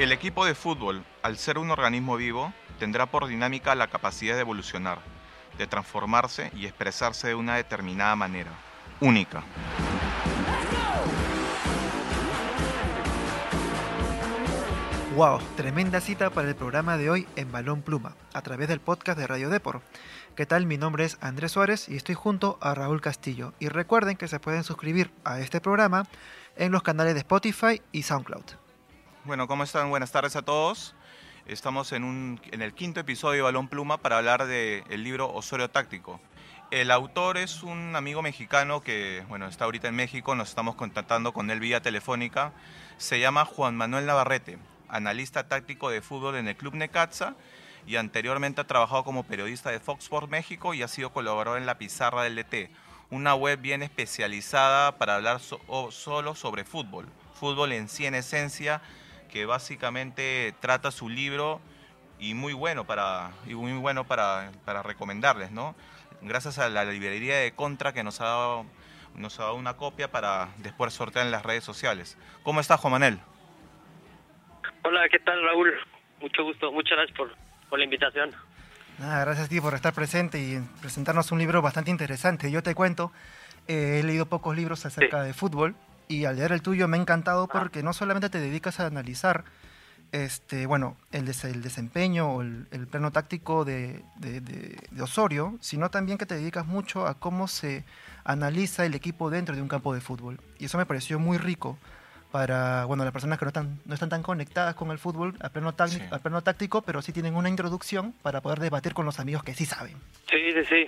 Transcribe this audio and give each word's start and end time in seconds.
El 0.00 0.12
equipo 0.12 0.46
de 0.46 0.54
fútbol, 0.54 1.04
al 1.22 1.36
ser 1.36 1.58
un 1.58 1.70
organismo 1.70 2.16
vivo, 2.16 2.54
tendrá 2.78 3.04
por 3.04 3.26
dinámica 3.26 3.74
la 3.74 3.88
capacidad 3.88 4.34
de 4.34 4.40
evolucionar, 4.40 4.98
de 5.58 5.66
transformarse 5.66 6.50
y 6.56 6.64
expresarse 6.64 7.28
de 7.28 7.34
una 7.34 7.56
determinada 7.56 8.16
manera, 8.16 8.50
única. 9.00 9.42
Wow, 15.16 15.38
tremenda 15.58 16.00
cita 16.00 16.30
para 16.30 16.48
el 16.48 16.54
programa 16.54 16.96
de 16.96 17.10
hoy 17.10 17.28
en 17.36 17.52
Balón 17.52 17.82
Pluma, 17.82 18.16
a 18.32 18.40
través 18.40 18.68
del 18.68 18.80
podcast 18.80 19.18
de 19.18 19.26
Radio 19.26 19.50
Depor. 19.50 19.82
¿Qué 20.34 20.46
tal? 20.46 20.64
Mi 20.64 20.78
nombre 20.78 21.04
es 21.04 21.18
Andrés 21.20 21.52
Suárez 21.52 21.90
y 21.90 21.96
estoy 21.96 22.14
junto 22.14 22.56
a 22.62 22.74
Raúl 22.74 23.02
Castillo. 23.02 23.52
Y 23.58 23.68
recuerden 23.68 24.16
que 24.16 24.28
se 24.28 24.40
pueden 24.40 24.64
suscribir 24.64 25.10
a 25.24 25.40
este 25.40 25.60
programa 25.60 26.06
en 26.56 26.72
los 26.72 26.82
canales 26.82 27.12
de 27.12 27.20
Spotify 27.20 27.82
y 27.92 28.04
SoundCloud. 28.04 28.59
Bueno, 29.24 29.46
¿cómo 29.46 29.64
están? 29.64 29.90
Buenas 29.90 30.12
tardes 30.12 30.34
a 30.36 30.42
todos. 30.42 30.94
Estamos 31.46 31.92
en, 31.92 32.04
un, 32.04 32.40
en 32.52 32.62
el 32.62 32.72
quinto 32.72 33.00
episodio 33.00 33.36
de 33.36 33.42
Balón 33.42 33.68
Pluma 33.68 33.98
para 33.98 34.16
hablar 34.16 34.46
del 34.46 35.04
libro 35.04 35.30
Osorio 35.32 35.68
Táctico. 35.68 36.20
El 36.70 36.90
autor 36.90 37.36
es 37.36 37.62
un 37.62 37.94
amigo 37.96 38.22
mexicano 38.22 38.80
que, 38.80 39.24
bueno, 39.28 39.46
está 39.46 39.66
ahorita 39.66 39.88
en 39.88 39.96
México, 39.96 40.34
nos 40.34 40.48
estamos 40.48 40.74
contactando 40.74 41.32
con 41.32 41.50
él 41.50 41.60
vía 41.60 41.82
telefónica. 41.82 42.52
Se 42.96 43.20
llama 43.20 43.44
Juan 43.44 43.76
Manuel 43.76 44.06
Navarrete 44.06 44.58
analista 44.90 45.48
táctico 45.48 45.90
de 45.90 46.02
fútbol 46.02 46.36
en 46.36 46.48
el 46.48 46.56
Club 46.56 46.74
Necaxa 46.74 47.34
y 47.86 47.96
anteriormente 47.96 48.60
ha 48.60 48.66
trabajado 48.66 49.04
como 49.04 49.24
periodista 49.24 49.70
de 49.70 49.80
Fox 49.80 50.04
Sports 50.04 50.28
México 50.28 50.74
y 50.74 50.82
ha 50.82 50.88
sido 50.88 51.12
colaborador 51.12 51.58
en 51.58 51.66
La 51.66 51.78
Pizarra 51.78 52.24
del 52.24 52.36
DT, 52.36 52.70
una 53.10 53.34
web 53.34 53.60
bien 53.60 53.82
especializada 53.82 54.98
para 54.98 55.16
hablar 55.16 55.40
solo 55.40 56.34
sobre 56.34 56.64
fútbol, 56.64 57.06
fútbol 57.34 57.72
en 57.72 57.88
sí 57.88 58.06
en 58.06 58.14
esencia, 58.14 58.82
que 59.30 59.46
básicamente 59.46 60.54
trata 60.60 60.90
su 60.90 61.08
libro 61.08 61.60
y 62.18 62.34
muy 62.34 62.52
bueno 62.52 62.84
para, 62.84 63.30
y 63.46 63.54
muy 63.54 63.72
bueno 63.72 64.04
para, 64.04 64.52
para 64.64 64.82
recomendarles, 64.82 65.50
¿no? 65.50 65.74
Gracias 66.20 66.58
a 66.58 66.68
la 66.68 66.84
librería 66.84 67.38
de 67.38 67.52
Contra 67.52 67.94
que 67.94 68.02
nos 68.02 68.20
ha 68.20 68.24
dado, 68.24 68.66
nos 69.14 69.40
ha 69.40 69.44
dado 69.44 69.54
una 69.54 69.76
copia 69.76 70.10
para 70.10 70.48
después 70.58 70.92
sortear 70.92 71.24
en 71.24 71.32
las 71.32 71.44
redes 71.44 71.64
sociales. 71.64 72.18
¿Cómo 72.42 72.60
está 72.60 72.76
Juan 72.76 72.92
Manuel? 72.92 73.18
Hola, 74.84 75.08
¿qué 75.10 75.18
tal 75.18 75.42
Raúl? 75.42 75.72
Mucho 76.20 76.44
gusto, 76.44 76.70
muchas 76.72 76.96
gracias 76.96 77.16
por, 77.16 77.34
por 77.70 77.78
la 77.78 77.84
invitación. 77.84 78.34
Nada, 78.98 79.24
gracias 79.24 79.46
a 79.46 79.48
ti 79.48 79.60
por 79.60 79.72
estar 79.72 79.94
presente 79.94 80.38
y 80.38 80.60
presentarnos 80.82 81.32
un 81.32 81.38
libro 81.38 81.62
bastante 81.62 81.90
interesante. 81.90 82.50
Yo 82.50 82.62
te 82.62 82.74
cuento, 82.74 83.12
eh, 83.66 84.00
he 84.00 84.02
leído 84.02 84.26
pocos 84.26 84.54
libros 84.54 84.84
acerca 84.84 85.22
de 85.22 85.32
fútbol 85.32 85.74
y 86.10 86.24
al 86.24 86.36
leer 86.36 86.52
el 86.52 86.60
tuyo 86.60 86.88
me 86.88 86.96
ha 86.96 87.00
encantado 87.00 87.44
ah. 87.44 87.48
porque 87.52 87.82
no 87.82 87.92
solamente 87.92 88.28
te 88.28 88.40
dedicas 88.40 88.80
a 88.80 88.86
analizar 88.86 89.44
este, 90.12 90.66
bueno, 90.66 90.96
el, 91.12 91.28
el 91.28 91.62
desempeño 91.62 92.34
o 92.34 92.42
el, 92.42 92.88
plano 92.90 93.12
táctico 93.12 93.64
de, 93.64 94.02
de, 94.16 94.40
de, 94.40 95.02
Osorio, 95.02 95.56
sino 95.60 95.88
también 95.88 96.18
que 96.18 96.26
te 96.26 96.34
dedicas 96.34 96.66
mucho 96.66 97.06
a 97.06 97.14
cómo 97.14 97.46
se 97.46 97.84
analiza 98.24 98.84
el 98.84 98.94
equipo 98.94 99.30
dentro 99.30 99.54
de 99.54 99.62
un 99.62 99.68
campo 99.68 99.94
de 99.94 100.00
fútbol. 100.00 100.40
Y 100.58 100.64
eso 100.64 100.78
me 100.78 100.84
pareció 100.84 101.20
muy 101.20 101.38
rico 101.38 101.78
para 102.32 102.86
bueno, 102.86 103.04
las 103.04 103.12
personas 103.12 103.38
que 103.38 103.44
no 103.44 103.50
están, 103.50 103.78
no 103.84 103.94
están 103.94 104.08
tan 104.08 104.22
conectadas 104.22 104.74
con 104.74 104.90
el 104.90 104.98
fútbol 104.98 105.36
a 105.40 105.50
pleno, 105.50 105.72
pleno 106.22 106.42
táctico, 106.42 106.82
pero 106.82 107.02
sí 107.02 107.12
tienen 107.12 107.36
una 107.36 107.48
introducción 107.48 108.12
para 108.22 108.40
poder 108.40 108.58
debatir 108.58 108.94
con 108.94 109.06
los 109.06 109.20
amigos 109.20 109.44
que 109.44 109.54
sí 109.54 109.64
saben. 109.64 109.96
Sí, 110.28 110.52
sí, 110.52 110.64
sí. 110.68 110.86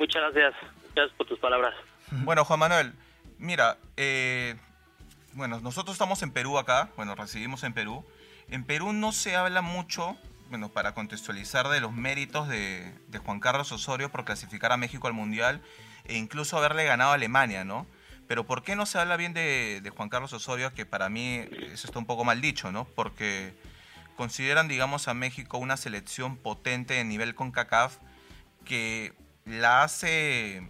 Muchas 0.00 0.22
gracias. 0.22 0.54
Gracias 0.94 1.16
por 1.16 1.26
tus 1.28 1.38
palabras. 1.38 1.74
Bueno, 2.10 2.44
Juan 2.44 2.58
Manuel, 2.58 2.92
mira, 3.38 3.78
eh, 3.96 4.56
bueno, 5.32 5.60
nosotros 5.60 5.94
estamos 5.94 6.22
en 6.22 6.30
Perú 6.30 6.58
acá, 6.58 6.90
bueno, 6.96 7.14
residimos 7.14 7.62
en 7.64 7.74
Perú. 7.74 8.04
En 8.48 8.64
Perú 8.64 8.92
no 8.92 9.12
se 9.12 9.36
habla 9.36 9.60
mucho, 9.60 10.16
bueno, 10.50 10.68
para 10.68 10.94
contextualizar 10.94 11.68
de 11.68 11.80
los 11.80 11.92
méritos 11.92 12.48
de, 12.48 12.94
Juan 13.24 13.40
Carlos 13.40 13.72
Osorio 13.72 14.10
por 14.10 14.24
clasificar 14.24 14.72
a 14.72 14.76
México 14.76 15.06
al 15.06 15.12
Mundial 15.12 15.62
e 16.04 16.16
incluso 16.16 16.56
haberle 16.56 16.84
ganado 16.84 17.10
a 17.10 17.14
Alemania, 17.14 17.64
¿no? 17.64 17.86
Pero 18.28 18.46
¿por 18.46 18.62
qué 18.62 18.76
no 18.76 18.86
se 18.86 18.98
habla 18.98 19.16
bien 19.16 19.34
de, 19.34 19.92
Juan 19.96 20.08
Carlos 20.08 20.32
Osorio? 20.32 20.72
Que 20.74 20.86
para 20.86 21.08
mí 21.08 21.44
eso 21.72 21.86
está 21.86 21.98
un 21.98 22.06
poco 22.06 22.24
mal 22.24 22.40
dicho, 22.40 22.72
¿no? 22.72 22.84
Porque 22.84 23.54
consideran, 24.16 24.68
digamos, 24.68 25.08
a 25.08 25.14
México 25.14 25.58
una 25.58 25.76
selección 25.76 26.36
potente 26.36 26.94
de 26.94 27.04
nivel 27.04 27.34
con 27.34 27.52
CACAF 27.52 27.98
que 28.64 29.14
la 29.44 29.82
hace, 29.82 30.68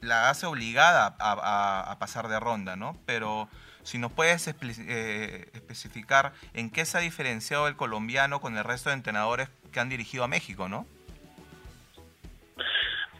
la 0.00 0.30
hace 0.30 0.46
obligada 0.46 1.16
a, 1.18 1.96
pasar 1.98 2.28
de 2.28 2.38
ronda, 2.40 2.76
¿no? 2.76 2.96
Pero 3.06 3.48
si 3.82 3.98
nos 3.98 4.12
puedes 4.12 4.46
eh, 4.48 5.50
especificar 5.54 6.32
en 6.54 6.70
qué 6.70 6.84
se 6.84 6.98
ha 6.98 7.00
diferenciado 7.00 7.68
el 7.68 7.76
colombiano 7.76 8.40
con 8.40 8.56
el 8.56 8.64
resto 8.64 8.90
de 8.90 8.96
entrenadores 8.96 9.48
que 9.72 9.80
han 9.80 9.88
dirigido 9.88 10.24
a 10.24 10.28
México, 10.28 10.68
¿no? 10.68 10.86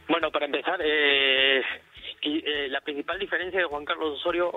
Bueno, 0.08 0.30
para 0.30 0.46
empezar, 0.46 0.80
eh, 0.82 1.62
eh, 2.22 2.68
la 2.70 2.80
principal 2.80 3.18
diferencia 3.18 3.60
de 3.60 3.66
Juan 3.66 3.84
Carlos 3.84 4.18
Osorio 4.18 4.52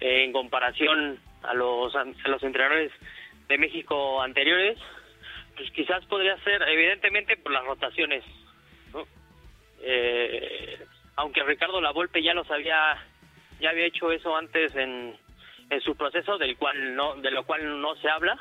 eh, 0.00 0.24
en 0.24 0.32
comparación 0.32 1.18
a 1.42 1.54
los, 1.54 1.94
a 1.94 2.04
los 2.28 2.42
entrenadores 2.42 2.92
de 3.48 3.58
México 3.58 4.20
anteriores, 4.20 4.78
pues 5.56 5.70
quizás 5.70 6.04
podría 6.06 6.36
ser 6.44 6.62
evidentemente 6.62 7.36
por 7.36 7.52
las 7.52 7.64
rotaciones. 7.64 8.24
Eh, 9.80 10.78
aunque 11.16 11.42
Ricardo 11.42 11.80
Lavolpe 11.80 12.22
ya 12.22 12.34
los 12.34 12.50
había 12.50 12.96
ya 13.60 13.70
había 13.70 13.86
hecho 13.86 14.10
eso 14.10 14.36
antes 14.36 14.74
en, 14.74 15.16
en 15.70 15.80
su 15.80 15.96
proceso 15.96 16.38
del 16.38 16.56
cual 16.56 16.94
no 16.94 17.14
de 17.16 17.30
lo 17.30 17.44
cual 17.44 17.80
no 17.80 17.94
se 17.96 18.08
habla 18.08 18.38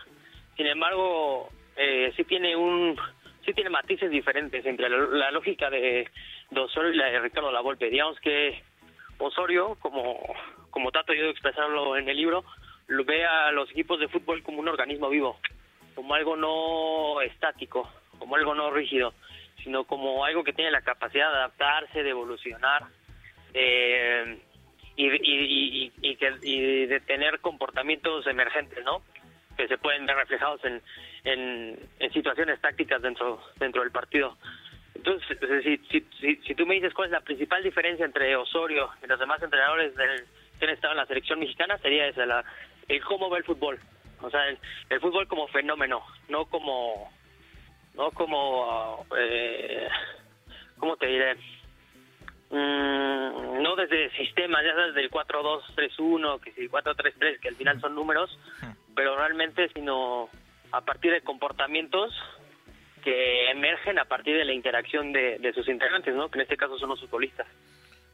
sin 0.58 0.68
embargo 0.68 1.50
eh, 1.76 2.14
sí 2.16 2.24
tiene 2.24 2.56
un 2.56 3.00
sí 3.46 3.54
tiene 3.54 3.70
matices 3.70 4.10
diferentes 4.10 4.66
entre 4.66 4.90
la 4.90 5.32
lógica 5.32 5.70
de, 5.70 6.10
de 6.50 6.60
Osorio 6.60 6.92
y 6.92 6.96
la 6.96 7.08
de 7.08 7.20
Ricardo 7.20 7.52
Lavolpe. 7.52 7.90
Digamos 7.90 8.20
que 8.20 8.62
Osorio, 9.18 9.78
como, 9.80 10.20
como 10.70 10.92
trato 10.92 11.14
yo 11.14 11.24
de 11.24 11.32
expresarlo 11.32 11.98
en 11.98 12.10
el 12.10 12.18
libro, 12.18 12.44
lo 12.88 13.04
ve 13.06 13.26
a 13.26 13.52
los 13.52 13.70
equipos 13.72 14.00
de 14.00 14.08
fútbol 14.08 14.44
como 14.44 14.60
un 14.60 14.68
organismo 14.68 15.10
vivo, 15.10 15.40
como 15.96 16.14
algo 16.14 16.36
no 16.36 17.22
estático, 17.22 17.90
como 18.20 18.36
algo 18.36 18.54
no 18.56 18.72
rígido, 18.72 19.14
sino 19.64 19.86
como 19.86 20.26
algo 20.26 20.44
que 20.44 20.54
tiene 20.54 20.72
la 20.72 20.82
capacidad 20.82 21.32
de 21.32 21.38
adaptarse, 21.38 22.04
de 22.04 22.10
evolucionar 22.10 22.84
eh, 23.54 24.40
y, 24.96 25.90
que, 26.16 26.34
y 26.42 26.86
de 26.86 27.00
tener 27.02 27.40
comportamientos 27.40 28.28
emergentes, 28.28 28.84
¿no? 28.84 29.02
Que 29.58 29.68
se 29.68 29.78
pueden 29.78 30.06
ver 30.06 30.16
reflejados 30.18 30.62
en, 30.66 30.82
en, 31.24 32.14
situaciones 32.14 32.60
tácticas 32.62 33.02
dentro, 33.02 33.42
dentro 33.58 33.82
del 33.82 33.92
partido. 33.92 34.38
Entonces, 34.96 35.38
si, 35.64 36.06
si, 36.20 36.36
si, 36.36 36.56
tú 36.56 36.66
me 36.66 36.76
dices 36.76 36.94
cuál 36.94 37.08
es 37.08 37.14
la 37.14 37.22
principal 37.22 37.64
diferencia 37.64 38.06
entre 38.06 38.36
Osorio 38.36 38.90
y 39.04 39.08
los 39.08 39.20
demás 39.20 39.42
entrenadores 39.42 39.96
del, 39.96 40.26
que 40.60 40.66
han 40.66 40.72
estado 40.72 40.94
en 40.94 40.98
la 40.98 41.06
selección 41.06 41.40
mexicana, 41.40 41.78
sería 41.80 42.08
esa, 42.08 42.44
el 42.88 43.04
cómo 43.04 43.30
ve 43.30 43.40
el 43.40 43.44
fútbol. 43.44 43.80
O 44.22 44.30
sea, 44.30 44.48
el, 44.48 45.00
fútbol 45.02 45.28
como 45.28 45.48
fenómeno, 45.48 46.04
no 46.30 46.46
como, 46.46 47.12
no 47.96 48.12
como, 48.12 49.06
eh, 49.18 49.88
¿cómo 50.78 50.96
te 50.98 51.08
diré? 51.08 51.36
Mm, 52.50 53.62
no 53.62 53.76
desde 53.76 54.12
sistemas, 54.18 54.64
ya 54.64 54.74
sabes, 54.74 54.96
del 54.96 55.10
4-2-3-1, 55.10 56.40
que 56.42 56.52
si 56.54 56.68
4-3-3, 56.68 57.40
que 57.40 57.48
al 57.48 57.56
final 57.56 57.82
son 57.82 57.96
números, 57.96 58.38
pero 58.96 59.18
realmente 59.18 59.70
sino 59.74 60.30
a 60.72 60.82
partir 60.82 61.12
de 61.12 61.22
comportamientos 61.22 62.14
que 63.04 63.52
emergen 63.52 64.00
a 64.00 64.06
partir 64.06 64.38
de 64.38 64.46
la 64.46 64.54
interacción 64.54 65.12
de, 65.12 65.52
sus 65.54 65.68
integrantes, 65.68 66.16
¿no? 66.16 66.30
que 66.30 66.40
en 66.40 66.44
este 66.44 66.58
caso 66.58 66.78
son 66.78 66.90
los 66.90 67.02
futbolistas. 67.02 67.48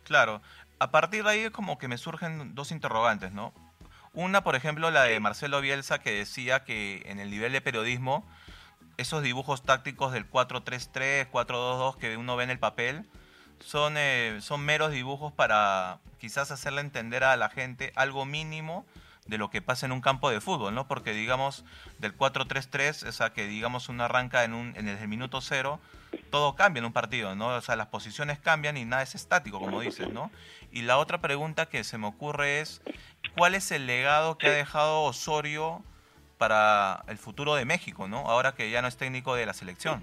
Claro, 0.03 0.41
a 0.79 0.91
partir 0.91 1.23
de 1.23 1.29
ahí 1.29 1.39
es 1.41 1.51
como 1.51 1.77
que 1.77 1.87
me 1.87 1.97
surgen 1.97 2.55
dos 2.55 2.71
interrogantes, 2.71 3.31
¿no? 3.31 3.53
Una, 4.13 4.43
por 4.43 4.55
ejemplo, 4.55 4.89
la 4.89 5.03
de 5.03 5.19
Marcelo 5.19 5.61
Bielsa, 5.61 5.99
que 5.99 6.11
decía 6.11 6.63
que 6.63 7.03
en 7.05 7.19
el 7.19 7.29
nivel 7.29 7.51
de 7.51 7.61
periodismo, 7.61 8.27
esos 8.99 9.23
dibujos 9.23 9.63
tácticos 9.63 10.11
del 10.11 10.29
4-3-3, 10.29 11.29
4-2-2 11.31 11.95
que 11.95 12.17
uno 12.17 12.35
ve 12.35 12.43
en 12.43 12.49
el 12.49 12.59
papel, 12.59 13.05
son, 13.59 13.95
eh, 13.97 14.39
son 14.41 14.61
meros 14.61 14.91
dibujos 14.91 15.31
para 15.31 15.99
quizás 16.17 16.51
hacerle 16.51 16.81
entender 16.81 17.23
a 17.23 17.37
la 17.37 17.49
gente 17.49 17.93
algo 17.95 18.25
mínimo 18.25 18.85
de 19.25 19.37
lo 19.37 19.49
que 19.49 19.61
pasa 19.61 19.85
en 19.85 19.93
un 19.93 20.01
campo 20.01 20.29
de 20.29 20.41
fútbol, 20.41 20.75
¿no? 20.75 20.87
Porque 20.87 21.13
digamos 21.13 21.63
del 21.99 22.17
4-3-3, 22.17 23.07
o 23.07 23.11
sea, 23.13 23.31
que 23.31 23.47
digamos 23.47 23.87
uno 23.87 24.03
arranca 24.03 24.43
en, 24.43 24.53
un, 24.53 24.73
en 24.75 24.89
el 24.89 25.07
minuto 25.07 25.39
cero, 25.39 25.79
todo 26.29 26.55
cambia 26.55 26.79
en 26.79 26.85
un 26.85 26.93
partido, 26.93 27.35
¿no? 27.35 27.55
O 27.55 27.61
sea, 27.61 27.77
las 27.77 27.87
posiciones 27.87 28.37
cambian 28.39 28.75
y 28.75 28.83
nada 28.83 29.03
es 29.03 29.15
estático, 29.15 29.59
como 29.59 29.79
dices, 29.79 30.11
¿no? 30.11 30.29
Y 30.73 30.81
la 30.81 30.97
otra 30.97 31.21
pregunta 31.21 31.67
que 31.67 31.85
se 31.85 31.97
me 31.97 32.07
ocurre 32.07 32.59
es, 32.59 32.81
¿cuál 33.37 33.55
es 33.55 33.71
el 33.71 33.87
legado 33.87 34.37
que 34.37 34.47
ha 34.47 34.51
dejado 34.51 35.03
Osorio 35.03 35.83
para 36.39 37.03
el 37.07 37.19
futuro 37.19 37.53
de 37.53 37.65
México, 37.65 38.07
¿no? 38.07 38.19
Ahora 38.27 38.53
que 38.53 38.71
ya 38.71 38.81
no 38.81 38.87
es 38.87 38.97
técnico 38.97 39.35
de 39.35 39.45
la 39.45 39.53
selección. 39.53 40.01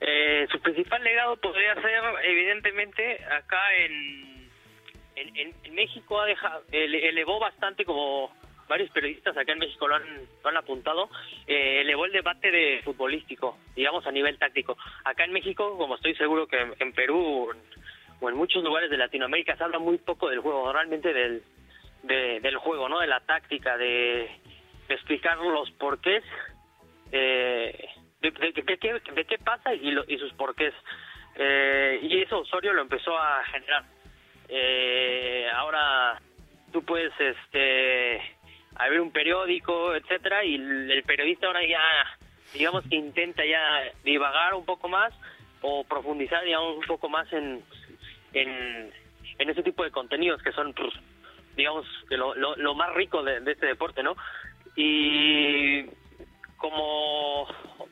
Eh, 0.00 0.46
su 0.52 0.60
principal 0.60 1.02
legado 1.02 1.36
podría 1.38 1.74
ser, 1.74 2.04
evidentemente, 2.22 3.24
acá 3.24 3.74
en 3.78 4.34
en, 5.16 5.54
en, 5.64 5.74
México 5.74 6.20
ha 6.20 6.26
dejado, 6.26 6.62
elevó 6.72 7.38
bastante 7.38 7.84
como 7.84 8.32
varios 8.68 8.90
periodistas 8.90 9.36
acá 9.36 9.52
en 9.52 9.58
México 9.58 9.86
lo 9.86 9.96
han, 9.96 10.02
lo 10.42 10.48
han 10.48 10.56
apuntado, 10.56 11.10
eh, 11.46 11.82
elevó 11.82 12.06
el 12.06 12.12
debate 12.12 12.50
de 12.50 12.80
futbolístico, 12.82 13.58
digamos 13.76 14.06
a 14.06 14.12
nivel 14.12 14.38
táctico. 14.38 14.76
Acá 15.04 15.24
en 15.24 15.32
México, 15.32 15.76
como 15.76 15.96
estoy 15.96 16.14
seguro 16.14 16.46
que 16.46 16.56
en, 16.78 16.92
Perú 16.92 17.50
o 18.20 18.28
en 18.28 18.36
muchos 18.36 18.64
lugares 18.64 18.90
de 18.90 18.96
Latinoamérica 18.96 19.56
se 19.56 19.64
habla 19.64 19.78
muy 19.78 19.98
poco 19.98 20.28
del 20.28 20.40
juego, 20.40 20.64
normalmente 20.64 21.12
del, 21.12 21.42
del 22.06 22.56
juego, 22.56 22.88
¿no? 22.88 23.00
De 23.00 23.06
la 23.06 23.20
táctica, 23.20 23.76
de, 23.76 24.30
explicar 24.88 25.38
los 25.38 25.70
porqués, 25.72 26.22
eh, 27.12 27.88
de, 28.20 28.30
de, 28.30 29.26
qué 29.26 29.38
pasa 29.38 29.74
y, 29.74 29.94
y 30.08 30.18
sus 30.18 30.32
porqués. 30.34 30.74
Eh, 31.36 31.98
y 32.02 32.22
eso 32.22 32.40
Osorio 32.40 32.72
lo 32.72 32.82
empezó 32.82 33.16
a 33.18 33.42
generar. 33.44 33.84
Eh, 34.48 35.48
ahora 35.54 36.20
tú 36.72 36.84
puedes 36.84 37.12
este 37.18 38.20
abrir 38.76 39.00
un 39.00 39.12
periódico, 39.12 39.94
etcétera, 39.94 40.44
y 40.44 40.56
el, 40.56 41.02
periodista 41.04 41.46
ahora 41.46 41.64
ya, 41.64 41.80
digamos 42.52 42.84
que 42.88 42.96
intenta 42.96 43.44
ya 43.44 43.92
divagar 44.02 44.54
un 44.54 44.64
poco 44.64 44.88
más 44.88 45.12
o 45.60 45.84
profundizar, 45.84 46.44
digamos, 46.44 46.76
un 46.76 46.84
poco 46.84 47.08
más 47.08 47.32
en, 47.32 47.62
en, 48.32 48.92
ese 49.38 49.62
tipo 49.62 49.84
de 49.84 49.90
contenidos 49.90 50.42
que 50.42 50.52
son, 50.52 50.72
pues, 50.74 50.92
digamos, 51.56 51.86
que 52.08 52.16
lo, 52.16 52.34
lo, 52.34 52.74
más 52.74 52.92
rico 52.94 53.22
de, 53.22 53.40
de 53.40 53.52
este 53.52 53.66
deporte, 53.66 54.02
¿no? 54.02 54.16
Y 54.76 55.84
como 56.56 57.46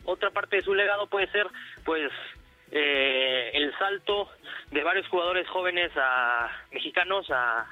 otra 0.05 0.31
parte 0.31 0.57
de 0.57 0.63
su 0.63 0.75
legado 0.75 1.07
puede 1.07 1.29
ser, 1.29 1.47
pues, 1.85 2.11
eh, 2.71 3.51
el 3.55 3.77
salto 3.79 4.31
de 4.71 4.83
varios 4.83 5.07
jugadores 5.09 5.49
jóvenes 5.49 5.93
a 5.97 6.51
mexicanos 6.73 7.27
a 7.31 7.67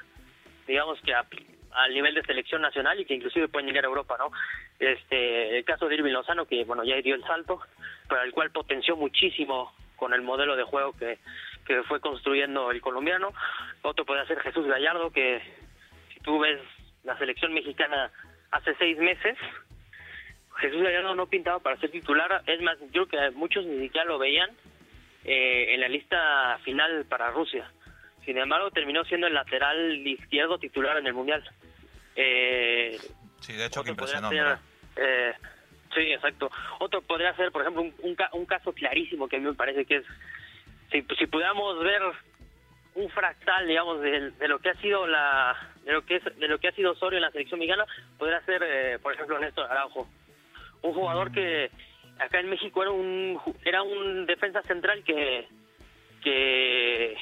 digamos 0.67 1.01
que 1.01 1.13
a, 1.13 1.25
al 1.73 1.93
nivel 1.93 2.13
de 2.15 2.23
selección 2.23 2.61
nacional 2.61 2.99
y 2.99 3.05
que 3.05 3.15
inclusive 3.15 3.47
pueden 3.47 3.67
llegar 3.67 3.85
a 3.85 3.87
Europa, 3.87 4.15
¿no? 4.17 4.31
Este, 4.79 5.57
el 5.57 5.65
caso 5.65 5.87
de 5.87 5.95
Irving 5.95 6.11
Lozano, 6.11 6.45
que 6.45 6.63
bueno, 6.65 6.83
ya 6.83 6.95
dio 6.97 7.15
el 7.15 7.23
salto, 7.23 7.61
pero 8.07 8.21
el 8.21 8.31
cual 8.31 8.51
potenció 8.51 8.95
muchísimo 8.95 9.73
con 9.95 10.13
el 10.13 10.21
modelo 10.21 10.55
de 10.55 10.63
juego 10.63 10.93
que, 10.93 11.19
que 11.65 11.83
fue 11.83 11.99
construyendo 11.99 12.71
el 12.71 12.81
colombiano. 12.81 13.33
Otro 13.81 14.05
puede 14.05 14.25
ser 14.27 14.39
Jesús 14.39 14.65
Gallardo, 14.65 15.11
que 15.11 15.41
tú 16.23 16.39
ves 16.39 16.59
la 17.03 17.17
selección 17.17 17.53
mexicana 17.53 18.11
hace 18.51 18.75
seis 18.75 18.97
meses, 18.97 19.37
Jesús 20.57 20.81
Gallardo 20.81 21.15
no 21.15 21.27
pintaba 21.27 21.59
para 21.59 21.77
ser 21.77 21.91
titular, 21.91 22.43
es 22.45 22.61
más, 22.61 22.77
yo 22.91 23.07
creo 23.07 23.31
que 23.31 23.37
muchos 23.37 23.65
ni 23.65 23.79
siquiera 23.79 24.05
lo 24.05 24.19
veían 24.19 24.49
eh, 25.23 25.73
en 25.73 25.81
la 25.81 25.87
lista 25.87 26.59
final 26.63 27.05
para 27.05 27.31
Rusia. 27.31 27.71
Sin 28.25 28.37
embargo, 28.37 28.69
terminó 28.69 29.03
siendo 29.05 29.27
el 29.27 29.33
lateral 29.33 30.05
izquierdo 30.05 30.59
titular 30.59 30.97
en 30.97 31.07
el 31.07 31.13
Mundial. 31.13 31.43
Eh, 32.15 32.97
sí, 33.39 33.53
de 33.53 33.65
hecho 33.65 33.83
que 33.83 33.91
impresionó. 33.91 34.29
Eh, 34.31 35.33
sí, 35.95 36.01
exacto. 36.11 36.51
Otro 36.79 37.01
podría 37.01 37.35
ser, 37.35 37.51
por 37.51 37.61
ejemplo, 37.61 37.81
un, 37.81 38.15
un, 38.33 38.45
caso 38.45 38.73
clarísimo 38.73 39.27
que 39.27 39.37
a 39.37 39.39
mí 39.39 39.45
me 39.45 39.53
parece 39.53 39.85
que 39.85 39.97
es, 39.97 40.05
si, 40.91 41.01
si 41.17 41.25
pudiéramos 41.25 41.79
ver 41.83 42.01
un 42.95 43.09
fractal, 43.09 43.67
digamos, 43.67 44.01
de, 44.01 44.47
lo 44.47 44.59
que 44.59 44.69
ha 44.69 44.75
sido 44.75 45.07
la, 45.07 45.55
de 45.85 45.93
lo 45.93 46.05
que 46.05 46.17
es, 46.17 46.23
de 46.37 46.47
lo 46.47 46.59
que 46.59 46.67
ha 46.67 46.73
sido 46.73 46.91
Osorio 46.91 47.17
en 47.17 47.23
la 47.23 47.31
selección 47.31 47.59
mexicana, 47.59 47.85
podría 48.17 48.41
ser, 48.41 48.61
eh, 48.63 48.99
por 48.99 49.13
ejemplo, 49.13 49.39
Néstor 49.39 49.69
Araujo, 49.71 50.07
un 50.81 50.93
jugador 50.93 51.29
mm. 51.29 51.33
que 51.33 51.71
acá 52.19 52.39
en 52.39 52.49
México 52.49 52.81
era 52.81 52.91
un 52.91 53.39
era 53.63 53.81
un 53.81 54.25
defensa 54.25 54.61
central 54.63 55.03
que 55.03 55.47
que, 56.21 57.17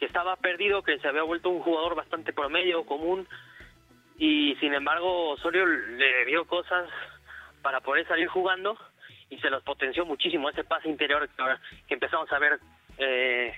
estaba 0.00 0.36
perdido, 0.36 0.82
que 0.82 0.98
se 0.98 1.08
había 1.08 1.22
vuelto 1.22 1.50
un 1.50 1.60
jugador 1.60 1.94
bastante 1.94 2.32
promedio, 2.32 2.84
común, 2.84 3.26
y 4.16 4.56
sin 4.56 4.74
embargo 4.74 5.30
Osorio 5.30 5.66
le 5.66 6.24
dio 6.24 6.44
cosas 6.46 6.88
para 7.62 7.80
poder 7.80 8.06
salir 8.06 8.28
jugando 8.28 8.76
y 9.30 9.38
se 9.38 9.50
los 9.50 9.62
potenció 9.62 10.06
muchísimo 10.06 10.48
ese 10.50 10.64
pase 10.64 10.88
interior 10.88 11.28
que, 11.86 11.94
empezamos 11.94 12.30
a 12.32 12.38
ver 12.38 12.58
eh, 12.98 13.54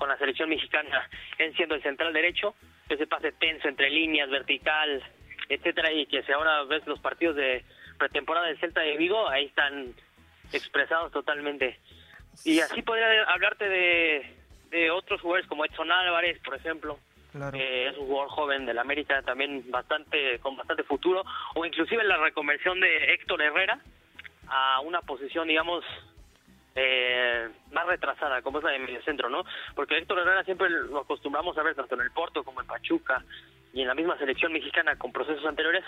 con 0.00 0.08
la 0.08 0.16
selección 0.16 0.48
mexicana, 0.48 1.08
él 1.38 1.54
siendo 1.54 1.74
el 1.74 1.82
central 1.82 2.12
derecho, 2.14 2.54
ese 2.88 3.06
pase 3.06 3.32
tenso 3.32 3.68
entre 3.68 3.90
líneas, 3.90 4.30
vertical, 4.30 5.04
etcétera, 5.48 5.92
y 5.92 6.06
que 6.06 6.22
si 6.22 6.32
ahora 6.32 6.64
ves 6.64 6.86
los 6.86 6.98
partidos 7.00 7.36
de 7.36 7.62
pretemporada 7.98 8.46
del 8.46 8.58
Celta 8.58 8.80
de 8.80 8.96
Vigo, 8.96 9.28
ahí 9.28 9.44
están 9.44 9.92
expresados 10.52 11.12
totalmente. 11.12 11.78
Y 12.44 12.60
así 12.60 12.80
podría 12.80 13.24
hablarte 13.24 13.68
de, 13.68 14.34
de 14.70 14.90
otros 14.90 15.20
jugadores 15.20 15.46
como 15.46 15.66
Edson 15.66 15.92
Álvarez, 15.92 16.40
por 16.42 16.54
ejemplo, 16.54 16.98
que 17.52 17.88
es 17.88 17.98
un 17.98 18.06
jugador 18.06 18.30
joven 18.30 18.64
del 18.64 18.78
América 18.78 19.20
también 19.20 19.70
bastante 19.70 20.38
con 20.38 20.56
bastante 20.56 20.82
futuro, 20.82 21.22
o 21.54 21.66
inclusive 21.66 22.02
la 22.04 22.16
reconversión 22.16 22.80
de 22.80 23.12
Héctor 23.12 23.42
Herrera 23.42 23.78
a 24.48 24.80
una 24.80 25.02
posición, 25.02 25.46
digamos, 25.46 25.84
eh, 26.74 27.48
más 27.72 27.86
retrasada, 27.86 28.42
como 28.42 28.58
es 28.58 28.64
la 28.64 28.70
de 28.70 28.78
mediocentro, 28.78 29.28
¿no? 29.28 29.44
Porque 29.74 29.98
Héctor 29.98 30.20
Herrera 30.20 30.44
siempre 30.44 30.68
lo 30.70 31.00
acostumbramos 31.00 31.56
a 31.58 31.62
ver 31.62 31.74
tanto 31.74 31.94
en 31.94 32.02
el 32.02 32.10
Porto 32.10 32.44
como 32.44 32.60
en 32.60 32.66
Pachuca 32.66 33.24
y 33.72 33.82
en 33.82 33.88
la 33.88 33.94
misma 33.94 34.18
selección 34.18 34.52
mexicana 34.52 34.96
con 34.96 35.12
procesos 35.12 35.44
anteriores, 35.44 35.84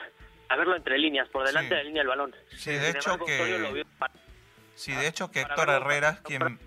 a 0.49 0.57
verlo 0.57 0.77
entre 0.77 0.99
líneas, 0.99 1.29
por 1.29 1.47
delante 1.47 1.75
de 1.75 1.83
la 1.83 1.85
línea 1.85 2.01
del 2.01 2.09
balón. 2.09 2.35
Sí, 2.51 2.73
de 2.73 2.91
hecho 2.91 3.19
que... 3.19 3.85
Sí, 4.75 4.93
de 4.93 5.07
hecho 5.07 5.31
que 5.31 5.43
Héctor 5.43 5.71
Herrera 5.71 6.21
quien... 6.23 6.59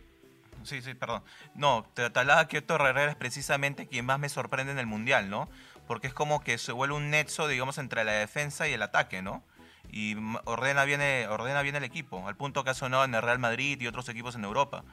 Sí, 0.64 0.82
sí, 0.82 0.96
perdón. 0.96 1.24
No, 1.54 1.86
te 1.94 2.06
hablaba 2.06 2.48
que 2.48 2.58
Héctor 2.58 2.82
Herrera 2.82 3.12
es 3.12 3.16
precisamente 3.16 3.88
quien 3.88 4.06
más 4.06 4.20
me 4.20 4.30
sorprende 4.30 4.72
en 4.72 4.80
el 4.80 4.88
Mundial, 4.88 5.30
¿no? 5.30 5.48
Porque 5.88 6.08
es 6.08 6.14
como 6.14 6.44
que 6.44 6.58
se 6.58 6.72
vuelve 6.72 6.96
un 6.96 7.12
nexo, 7.12 7.48
digamos, 7.48 7.78
entre 7.78 8.04
la 8.04 8.14
defensa 8.14 8.68
y 8.68 8.74
el 8.74 8.82
ataque, 8.82 9.22
¿no? 9.22 9.44
Y 9.92 10.16
ordena 10.46 10.84
bien, 10.86 11.02
ordena 11.30 11.62
bien 11.62 11.76
el 11.76 11.84
equipo, 11.84 12.28
al 12.28 12.36
punto 12.36 12.64
que 12.64 12.72
ha 12.72 12.74
sonado 12.74 13.06
en 13.06 13.16
el 13.16 13.22
Real 13.22 13.40
Madrid 13.40 13.80
y 13.80 13.88
otros 13.88 14.10
equipos 14.10 14.36
en 14.36 14.44
Europa. 14.44 14.84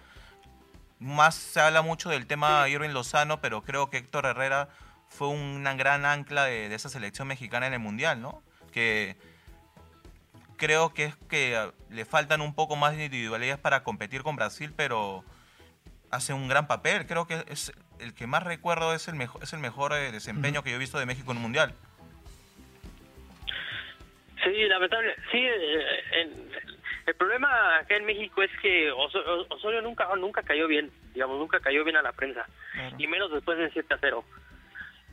Más 0.98 1.34
se 1.34 1.60
habla 1.60 1.82
mucho 1.82 2.10
del 2.10 2.26
tema 2.26 2.68
Irving 2.68 2.90
Lozano, 2.90 3.40
pero 3.40 3.62
creo 3.62 3.90
que 3.90 3.98
Héctor 3.98 4.26
Herrera 4.26 4.68
fue 5.08 5.28
una 5.28 5.74
gran 5.74 6.04
ancla 6.04 6.44
de, 6.44 6.68
de 6.68 6.74
esa 6.74 6.88
selección 6.88 7.28
mexicana 7.28 7.66
en 7.66 7.74
el 7.74 7.80
Mundial, 7.80 8.20
¿no? 8.20 8.42
Que 8.72 9.16
creo 10.62 10.94
que 10.94 11.06
es 11.06 11.16
que 11.28 11.56
ah, 11.56 11.72
le 11.90 12.04
faltan 12.04 12.40
un 12.40 12.54
poco 12.54 12.76
más 12.76 12.96
de 12.96 13.06
individualidades 13.06 13.60
para 13.60 13.82
competir 13.82 14.22
con 14.22 14.36
Brasil, 14.36 14.72
pero 14.76 15.24
hace 16.12 16.32
un 16.32 16.46
gran 16.46 16.68
papel. 16.68 17.04
Creo 17.06 17.26
que 17.26 17.44
es 17.48 17.72
el 17.98 18.14
que 18.14 18.28
más 18.28 18.44
recuerdo 18.44 18.94
es 18.94 19.08
el 19.08 19.16
mejor, 19.16 19.42
es 19.42 19.52
el 19.52 19.58
mejor 19.58 19.92
eh, 19.92 20.12
desempeño 20.12 20.62
que 20.62 20.70
yo 20.70 20.76
he 20.76 20.78
visto 20.78 21.00
de 21.00 21.06
México 21.06 21.32
en 21.32 21.38
un 21.38 21.42
mundial. 21.42 21.74
Sí, 24.42 24.64
lamentable. 24.68 25.14
Sí, 25.30 25.38
eh, 25.38 26.28
el 27.06 27.14
problema 27.14 27.78
acá 27.78 27.96
en 27.96 28.04
México 28.04 28.42
es 28.42 28.50
que 28.60 28.90
Osorio 28.92 29.82
nunca 29.82 30.08
nunca 30.16 30.42
cayó 30.42 30.68
bien, 30.68 30.90
digamos, 31.14 31.38
nunca 31.38 31.60
cayó 31.60 31.84
bien 31.84 31.96
a 31.96 32.02
la 32.02 32.12
prensa, 32.12 32.46
y 32.98 33.06
menos 33.06 33.32
después 33.32 33.58
del 33.58 33.72
7 33.72 33.94
a 33.94 33.98
0. 34.00 34.24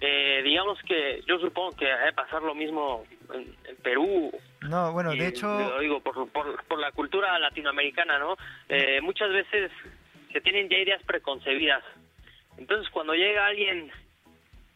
Eh, 0.02 0.42
digamos 0.44 0.80
que 0.84 1.22
yo 1.28 1.40
supongo 1.40 1.76
que 1.76 1.86
debe 1.86 2.14
pasar 2.14 2.42
lo 2.42 2.56
mismo 2.56 3.06
en, 3.34 3.56
Perú. 3.84 4.32
No, 4.62 4.94
bueno, 4.94 5.12
de 5.12 5.28
hecho... 5.28 5.48
Lo 5.48 5.80
digo 5.80 6.00
por, 6.00 6.30
por, 6.30 6.80
la 6.80 6.92
cultura 6.92 7.38
latinoamericana, 7.40 8.18
¿no? 8.18 8.38
Eh, 8.70 9.02
muchas 9.02 9.30
veces 9.30 9.72
se 10.32 10.42
tienen 10.42 10.70
ya 10.70 10.78
ideas 10.78 11.02
preconcebidas. 11.04 11.84
Entonces, 12.58 12.90
cuando 12.92 13.14
llega 13.14 13.46
alguien, 13.46 13.92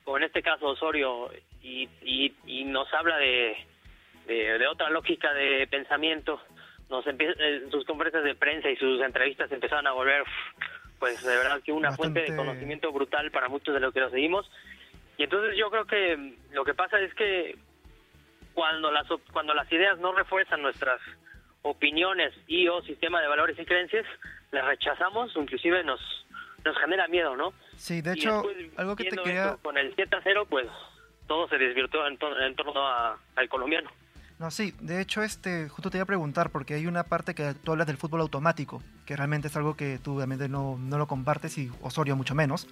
como 0.03 0.17
en 0.17 0.23
este 0.23 0.41
caso 0.41 0.67
Osorio, 0.67 1.31
y, 1.61 1.87
y, 2.45 2.63
nos 2.65 2.93
habla 2.93 3.17
de, 3.17 3.55
de, 4.27 4.67
otra 4.67 4.89
lógica 4.89 5.33
de 5.33 5.67
pensamiento, 5.67 6.41
nos 6.89 7.05
empieza, 7.07 7.33
eh, 7.39 7.63
sus 7.71 7.85
conferencias 7.85 8.23
de 8.23 8.35
prensa 8.35 8.69
y 8.69 8.75
sus 8.75 9.01
entrevistas 9.01 9.51
empezaron 9.51 9.87
a 9.87 9.91
volver, 9.91 10.23
pues 10.99 11.23
de 11.23 11.35
verdad 11.35 11.61
que 11.63 11.71
una 11.71 11.91
fuente 11.91 12.21
de 12.21 12.35
conocimiento 12.35 12.91
brutal 12.91 13.31
para 13.31 13.49
muchos 13.49 13.73
de 13.73 13.79
los 13.79 13.93
que 13.93 13.99
lo 13.99 14.09
seguimos 14.09 14.49
y 15.17 15.23
entonces 15.23 15.55
yo 15.57 15.69
creo 15.69 15.85
que 15.85 16.35
lo 16.51 16.65
que 16.65 16.73
pasa 16.73 16.99
es 16.99 17.13
que 17.13 17.57
cuando 18.53 18.91
las 18.91 19.07
cuando 19.31 19.53
las 19.53 19.71
ideas 19.71 19.99
no 19.99 20.13
refuerzan 20.13 20.61
nuestras 20.61 20.99
opiniones 21.61 22.33
y 22.47 22.67
o 22.67 22.81
sistema 22.81 23.21
de 23.21 23.27
valores 23.27 23.57
y 23.59 23.65
creencias, 23.65 24.05
las 24.51 24.65
rechazamos 24.65 25.31
inclusive 25.35 25.83
nos 25.83 25.99
nos 26.65 26.77
genera 26.77 27.07
miedo, 27.07 27.35
¿no? 27.35 27.53
Sí, 27.75 28.01
de 28.01 28.13
hecho, 28.13 28.41
algo 28.77 28.95
que 28.95 29.03
te 29.05 29.17
quería... 29.17 29.57
Con 29.61 29.77
el 29.77 29.93
7 29.95 30.15
a 30.15 30.21
0, 30.23 30.47
pues 30.49 30.67
todo 31.27 31.45
se 31.49 31.57
desvirtuó 31.57 32.07
en, 32.07 32.17
torno 32.17 32.87
al 33.35 33.49
colombiano. 33.49 33.91
No, 34.39 34.51
sí, 34.51 34.73
de 34.81 34.99
hecho, 34.99 35.23
este, 35.23 35.69
justo 35.69 35.89
te 35.89 35.97
iba 35.97 36.03
a 36.03 36.07
preguntar, 36.07 36.49
porque 36.49 36.73
hay 36.73 36.87
una 36.87 37.03
parte 37.03 37.35
que 37.35 37.53
tú 37.53 37.71
hablas 37.71 37.87
del 37.87 37.97
fútbol 37.97 38.21
automático, 38.21 38.81
que 39.05 39.15
realmente 39.15 39.47
es 39.47 39.55
algo 39.55 39.75
que 39.75 39.99
tú 39.99 40.15
obviamente 40.15 40.49
no, 40.49 40.77
no 40.77 40.97
lo 40.97 41.07
compartes 41.07 41.57
y 41.57 41.71
Osorio 41.81 42.15
mucho 42.15 42.35
menos. 42.35 42.67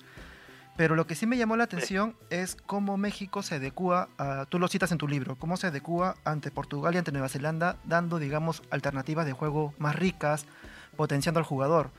Pero 0.77 0.96
lo 0.96 1.06
que 1.06 1.15
sí 1.15 1.27
me 1.27 1.38
llamó 1.38 1.58
la 1.58 1.65
atención 1.65 2.15
es 2.30 2.56
cómo 2.56 2.98
México 2.98 3.44
se 3.44 3.56
adecua, 3.56 4.10
a, 4.18 4.46
tú 4.48 4.58
lo 4.58 4.68
citas 4.68 4.91
en 4.91 4.98
tu 4.98 5.08
libro, 5.08 5.36
cómo 5.36 5.58
se 5.58 5.68
adecua 5.68 6.15
ante 6.24 6.50
Portugal 6.50 6.96
y 6.96 6.98
ante 6.98 7.12
Nueva 7.12 7.30
Zelanda, 7.30 7.77
dando, 7.84 8.20
digamos, 8.20 8.63
alternativas 8.72 9.25
de 9.25 9.34
juego 9.34 9.74
más 9.77 9.96
ricas, 9.96 10.46
potenciando 10.96 11.39
al 11.39 11.46
jugador. 11.46 11.91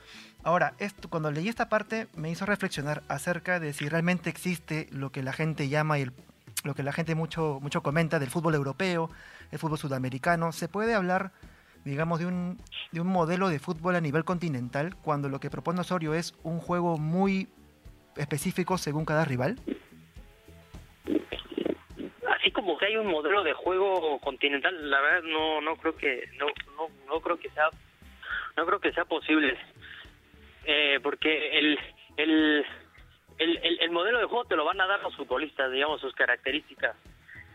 Ahora, 0.43 0.75
esto, 0.79 1.09
cuando 1.09 1.31
leí 1.31 1.49
esta 1.49 1.69
parte 1.69 2.09
me 2.17 2.31
hizo 2.31 2.47
reflexionar 2.47 3.03
acerca 3.09 3.61
de 3.61 3.73
si 3.73 3.89
realmente 3.89 4.31
existe 4.31 4.89
lo 4.91 5.13
que 5.13 5.23
la 5.23 5.33
gente 5.33 5.69
llama 5.69 5.99
el, 5.99 6.13
lo 6.65 6.75
que 6.75 6.83
la 6.83 6.93
gente 6.93 7.15
mucho, 7.15 7.59
mucho 7.63 7.83
comenta 7.83 8.19
del 8.19 8.31
fútbol 8.31 8.55
europeo, 8.55 9.11
el 9.53 9.59
fútbol 9.59 9.79
sudamericano. 9.79 10.51
¿Se 10.51 10.69
puede 10.69 10.95
hablar, 10.95 11.31
digamos, 11.85 12.19
de 12.19 12.27
un, 12.27 12.59
de 12.91 13.01
un 13.01 13.07
modelo 13.07 13.49
de 13.49 13.59
fútbol 13.59 13.95
a 13.95 14.01
nivel 14.01 14.25
continental 14.25 14.97
cuando 14.97 15.29
lo 15.29 15.39
que 15.39 15.51
propone 15.51 15.81
Osorio 15.81 16.15
es 16.15 16.35
un 16.43 16.59
juego 16.59 16.99
muy 16.99 17.49
específico 18.17 18.79
según 18.79 19.05
cada 19.05 19.25
rival? 19.25 19.57
Así 22.35 22.51
como 22.51 22.77
que 22.79 22.87
hay 22.87 22.97
un 22.97 23.07
modelo 23.07 23.45
de 23.45 23.53
juego 23.53 24.19
continental, 24.21 24.91
la 24.91 25.01
verdad 25.01 25.23
no 25.23 25.61
no 25.61 25.77
creo 25.77 25.97
que 25.97 26.29
no 26.39 26.47
no, 26.77 26.89
no 27.07 27.21
creo 27.21 27.39
que 27.39 27.51
sea 27.51 27.69
no 28.57 28.67
creo 28.67 28.81
que 28.81 28.93
sea 28.93 29.05
posible 29.05 29.57
eh, 30.65 30.99
porque 31.03 31.59
el, 31.59 31.79
el 32.17 32.67
el, 33.39 33.79
el, 33.81 33.91
modelo 33.91 34.19
de 34.19 34.27
juego 34.27 34.45
te 34.45 34.57
lo 34.57 34.65
van 34.65 34.81
a 34.81 34.87
dar 34.87 35.03
los 35.03 35.17
futbolistas, 35.17 35.73
digamos, 35.73 36.01
sus 36.01 36.15
características. 36.15 36.97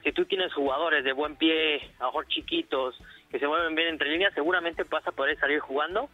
Si 0.07 0.13
tú 0.13 0.23
tienes 0.23 0.53
jugadores 0.53 1.03
de 1.03 1.11
buen 1.11 1.35
pie, 1.35 1.81
a 1.99 2.03
lo 2.03 2.05
mejor 2.05 2.27
chiquitos, 2.29 2.97
que 3.29 3.39
se 3.39 3.45
mueven 3.45 3.75
bien 3.75 3.89
entre 3.89 4.09
líneas, 4.09 4.33
seguramente 4.33 4.83
vas 4.83 5.05
a 5.05 5.11
poder 5.11 5.37
salir 5.37 5.59
jugando 5.59 6.09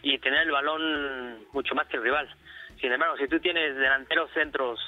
y 0.00 0.16
tener 0.20 0.44
el 0.44 0.52
balón 0.52 1.44
mucho 1.52 1.74
más 1.74 1.86
que 1.86 1.98
el 1.98 2.02
rival. 2.02 2.34
Sin 2.80 2.90
embargo, 2.90 3.18
si 3.18 3.28
tú 3.28 3.38
tienes 3.38 3.76
delanteros 3.76 4.30
centros 4.32 4.80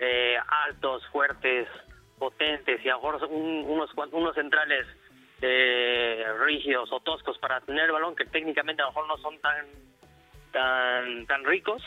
eh, 0.00 0.36
altos, 0.66 1.02
fuertes, 1.06 1.66
potentes 2.18 2.84
y 2.84 2.90
a 2.90 2.96
lo 2.96 2.98
mejor 2.98 3.24
unos, 3.30 3.90
unos 4.12 4.34
centrales 4.34 4.86
eh, 5.40 6.26
rígidos 6.40 6.92
o 6.92 7.00
toscos 7.00 7.38
para 7.38 7.62
tener 7.62 7.86
el 7.86 7.92
balón 7.92 8.14
que 8.14 8.26
técnicamente 8.26 8.82
a 8.82 8.84
lo 8.84 8.90
mejor 8.90 9.08
no 9.08 9.16
son 9.16 9.40
tan 9.40 9.66
tan 10.52 11.26
tan 11.26 11.42
ricos, 11.46 11.82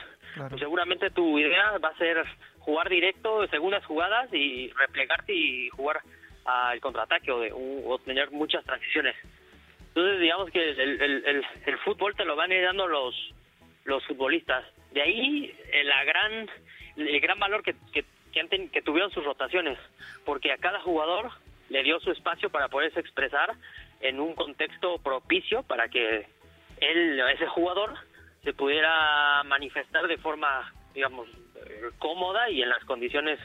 pues 0.49 0.59
seguramente 0.59 1.11
tu 1.11 1.37
idea 1.37 1.77
va 1.77 1.89
a 1.89 1.97
ser 1.97 2.25
jugar 2.61 2.89
directo, 2.89 3.47
segundas 3.47 3.85
jugadas 3.85 4.31
y 4.33 4.69
replegarte 4.71 5.33
y 5.33 5.69
jugar 5.69 6.01
al 6.45 6.79
contraataque 6.79 7.31
o, 7.31 7.99
tener 7.99 8.31
muchas 8.31 8.63
transiciones. 8.65 9.15
Entonces, 9.89 10.19
digamos 10.21 10.49
que 10.51 10.69
el, 10.69 11.77
fútbol 11.83 12.15
te 12.15 12.25
lo 12.25 12.35
van 12.35 12.49
dando 12.49 12.87
los, 12.87 13.15
los 13.83 14.03
futbolistas. 14.05 14.63
De 14.91 15.01
ahí 15.01 15.55
eh, 15.71 15.83
la 15.83 16.03
gran, 16.03 16.49
el 16.97 17.19
gran 17.19 17.39
valor 17.39 17.63
que, 17.63 17.75
que, 17.91 18.05
que, 18.31 18.69
que 18.69 18.81
tuvieron 18.81 19.11
sus 19.11 19.25
rotaciones, 19.25 19.77
porque 20.25 20.51
a 20.51 20.57
cada 20.57 20.79
jugador 20.79 21.31
le 21.69 21.83
dio 21.83 21.99
su 21.99 22.11
espacio 22.11 22.49
para 22.49 22.69
poderse 22.69 22.99
expresar 22.99 23.53
en 24.01 24.19
un 24.19 24.33
contexto 24.33 24.97
propicio 24.99 25.63
para 25.63 25.87
que 25.87 26.27
él, 26.79 27.21
ese 27.33 27.47
jugador, 27.47 27.93
se 28.43 28.53
pudiera 28.53 29.43
manifestar 29.45 30.07
de 30.07 30.17
forma, 30.17 30.73
digamos, 30.93 31.27
cómoda 31.99 32.49
y 32.49 32.61
en 32.61 32.69
las 32.69 32.83
condiciones 32.85 33.39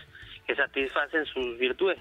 que 0.47 0.55
satisfacen 0.55 1.25
sus 1.27 1.59
virtudes. 1.59 1.99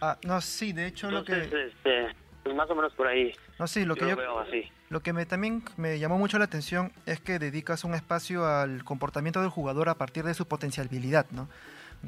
Ah, 0.00 0.16
no, 0.22 0.40
sí, 0.40 0.72
de 0.72 0.86
hecho 0.86 1.10
lo 1.10 1.24
que... 1.24 1.38
Este, 1.40 2.14
pues 2.42 2.54
más 2.54 2.70
o 2.70 2.74
menos 2.74 2.92
por 2.94 3.06
ahí. 3.06 3.32
No, 3.58 3.66
sí, 3.66 3.84
lo 3.84 3.96
que 3.96 4.08
yo, 4.08 4.16
veo 4.16 4.38
así. 4.38 4.70
Lo 4.90 5.00
que 5.00 5.12
me, 5.12 5.26
también 5.26 5.62
me 5.76 5.98
llamó 5.98 6.18
mucho 6.18 6.38
la 6.38 6.44
atención 6.44 6.92
es 7.04 7.20
que 7.20 7.38
dedicas 7.38 7.84
un 7.84 7.94
espacio 7.94 8.46
al 8.46 8.84
comportamiento 8.84 9.40
del 9.40 9.50
jugador 9.50 9.88
a 9.88 9.96
partir 9.96 10.24
de 10.24 10.34
su 10.34 10.46
potencialidad, 10.46 11.26
¿no? 11.30 11.48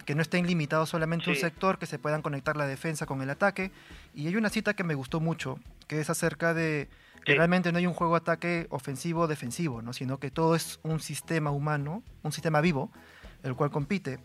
que 0.05 0.15
no 0.15 0.23
estén 0.23 0.47
limitados 0.47 0.89
solamente 0.89 1.31
un 1.31 1.37
sector, 1.37 1.79
que 1.79 1.87
se 1.87 1.99
puedan 1.99 2.23
conectar 2.23 2.57
la 2.57 2.67
defensa 2.67 3.07
con 3.07 3.23
el 3.23 3.31
ataque. 3.31 3.71
Y 4.15 4.29
hay 4.29 4.37
una 4.37 4.49
cita 4.49 4.75
que 4.75 4.85
me 4.85 4.95
gustó 4.95 5.21
mucho, 5.21 5.59
que 5.89 6.01
es 6.01 6.11
acerca 6.11 6.55
de 6.55 6.89
que 7.25 7.35
realmente 7.35 7.73
no 7.73 7.79
hay 7.79 7.87
un 7.87 7.95
juego 7.95 8.17
ataque 8.17 8.67
ofensivo 8.71 9.27
defensivo, 9.27 9.83
¿no? 9.83 9.93
sino 9.93 10.19
que 10.19 10.31
todo 10.31 10.55
es 10.55 10.81
un 10.83 11.01
sistema 11.01 11.51
humano, 11.51 12.03
un 12.23 12.33
sistema 12.33 12.61
vivo, 12.61 12.91
el 13.43 13.55
cual 13.55 13.71
compite. 13.71 14.19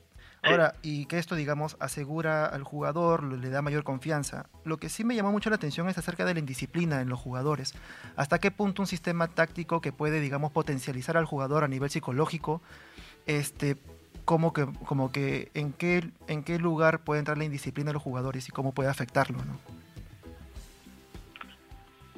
Ahora, 0.43 0.75
y 0.83 1.07
que 1.07 1.17
esto, 1.17 1.33
digamos, 1.35 1.75
asegura 1.79 2.45
al 2.45 2.63
jugador, 2.63 3.23
le 3.23 3.49
da 3.49 3.63
mayor 3.63 3.83
confianza. 3.83 4.47
Lo 4.63 4.77
que 4.77 4.89
sí 4.89 5.03
me 5.03 5.15
llamó 5.15 5.31
mucho 5.31 5.49
la 5.49 5.55
atención 5.55 5.89
es 5.89 5.97
acerca 5.97 6.23
de 6.23 6.35
la 6.35 6.39
indisciplina 6.39 7.01
en 7.01 7.09
los 7.09 7.19
jugadores. 7.19 7.73
¿Hasta 8.15 8.37
qué 8.37 8.51
punto 8.51 8.83
un 8.83 8.87
sistema 8.87 9.27
táctico 9.27 9.81
que 9.81 9.91
puede, 9.91 10.19
digamos, 10.19 10.51
potencializar 10.51 11.17
al 11.17 11.25
jugador 11.25 11.63
a 11.63 11.67
nivel 11.67 11.89
psicológico, 11.89 12.61
este, 13.25 13.77
como 14.23 14.53
que, 14.53 14.67
como 14.85 15.11
que 15.11 15.49
en 15.55 15.73
qué, 15.73 16.11
en 16.27 16.43
qué 16.43 16.59
lugar 16.59 17.03
puede 17.03 17.19
entrar 17.19 17.39
la 17.39 17.45
indisciplina 17.45 17.89
de 17.89 17.93
los 17.93 18.03
jugadores 18.03 18.47
y 18.47 18.51
cómo 18.51 18.71
puede 18.71 18.89
afectarlo, 18.89 19.39
¿no? 19.39 19.74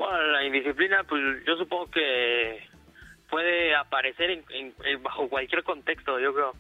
Bueno, 0.10 0.26
la 0.28 0.46
indisciplina, 0.46 1.04
pues 1.04 1.22
yo 1.46 1.58
supongo 1.58 1.92
que 1.92 2.66
puede 3.30 3.76
aparecer 3.76 4.32
en, 4.32 4.74
bajo 5.04 5.28
cualquier 5.28 5.64
contexto, 5.64 6.18
yo 6.18 6.34
creo. 6.34 6.54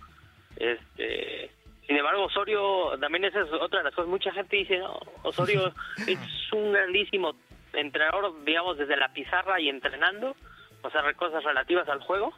Este, 0.58 1.50
sin 1.86 1.96
embargo, 1.96 2.26
Osorio, 2.26 2.98
también 3.00 3.24
esa 3.24 3.40
es 3.40 3.54
otra 3.54 3.80
de 3.80 3.86
las 3.86 3.96
cosas. 3.96 4.10
Mucha 4.10 4.34
gente 4.34 4.58
dice, 4.58 4.80
no, 4.80 5.00
Osorio 5.24 5.74
es 6.08 6.20
un 6.52 6.74
grandísimo 6.74 7.36
entrenador, 7.72 8.34
digamos, 8.44 8.78
desde 8.78 8.98
la 8.98 9.14
pizarra 9.14 9.62
y 9.62 9.70
entrenando, 9.70 10.36
o 10.82 10.90
sea, 10.90 11.02
cosas 11.14 11.42
relativas 11.42 11.88
al 11.88 12.02
juego, 12.02 12.34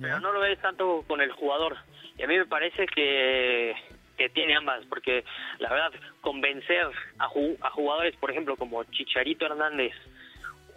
pero 0.00 0.18
no 0.18 0.32
lo 0.32 0.40
ves 0.40 0.58
tanto 0.60 1.04
con 1.06 1.20
el 1.20 1.30
jugador. 1.30 1.76
Y 2.16 2.24
a 2.24 2.26
mí 2.26 2.36
me 2.36 2.46
parece 2.46 2.84
que, 2.86 3.76
que 4.16 4.28
tiene 4.30 4.56
ambas, 4.56 4.84
porque 4.86 5.24
la 5.60 5.70
verdad, 5.70 5.92
convencer 6.20 6.90
a, 7.20 7.26
a 7.26 7.70
jugadores, 7.70 8.16
por 8.16 8.32
ejemplo, 8.32 8.56
como 8.56 8.82
Chicharito 8.82 9.46
Hernández, 9.46 9.94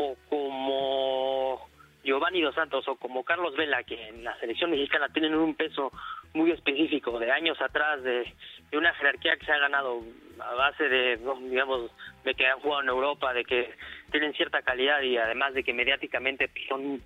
o 0.02 0.18
como 0.30 1.70
Giovanni 2.04 2.42
Dos 2.42 2.56
Santos 2.56 2.88
o 2.88 2.96
como 2.96 3.24
Carlos 3.24 3.56
Vela, 3.56 3.84
que 3.84 4.08
en 4.08 4.24
la 4.24 4.38
selección 4.40 4.72
mexicana 4.72 5.10
tienen 5.10 5.36
un 5.36 5.56
peso 5.56 5.92
muy 6.34 6.52
específico 6.52 7.20
de 7.20 7.32
años 7.32 7.62
atrás, 7.62 8.02
de, 8.04 8.34
una 8.74 8.94
jerarquía 8.96 9.38
que 9.38 9.46
se 9.46 9.52
ha 9.52 9.60
ganado 9.60 10.02
a 10.40 10.54
base 10.56 10.88
de, 10.88 11.20
digamos, 11.50 11.92
de 12.24 12.34
que 12.34 12.48
han 12.48 12.60
jugado 12.60 12.82
en 12.82 12.90
Europa, 12.90 13.34
de 13.34 13.44
que 13.44 13.74
tienen 14.12 14.34
cierta 14.34 14.62
calidad 14.62 15.02
y 15.02 15.18
además 15.18 15.54
de 15.54 15.64
que 15.64 15.74
mediáticamente 15.74 16.50
son 16.68 17.02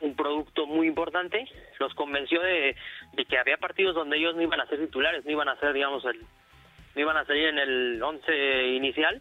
un 0.00 0.16
producto 0.16 0.66
muy 0.66 0.86
importante, 0.86 1.46
los 1.78 1.94
convenció 1.94 2.40
de, 2.40 2.76
de 3.12 3.24
que 3.24 3.38
había 3.38 3.56
partidos 3.56 3.94
donde 3.94 4.16
ellos 4.16 4.34
no 4.34 4.42
iban 4.42 4.60
a 4.60 4.66
ser 4.66 4.78
titulares, 4.78 5.24
no 5.24 5.30
iban 5.30 5.48
a 5.48 5.56
ser, 5.56 5.72
digamos, 5.72 6.04
el, 6.04 6.20
no 6.94 7.00
iban 7.00 7.16
a 7.16 7.24
salir 7.24 7.48
en 7.48 7.58
el 7.58 8.02
once 8.02 8.68
inicial 8.68 9.20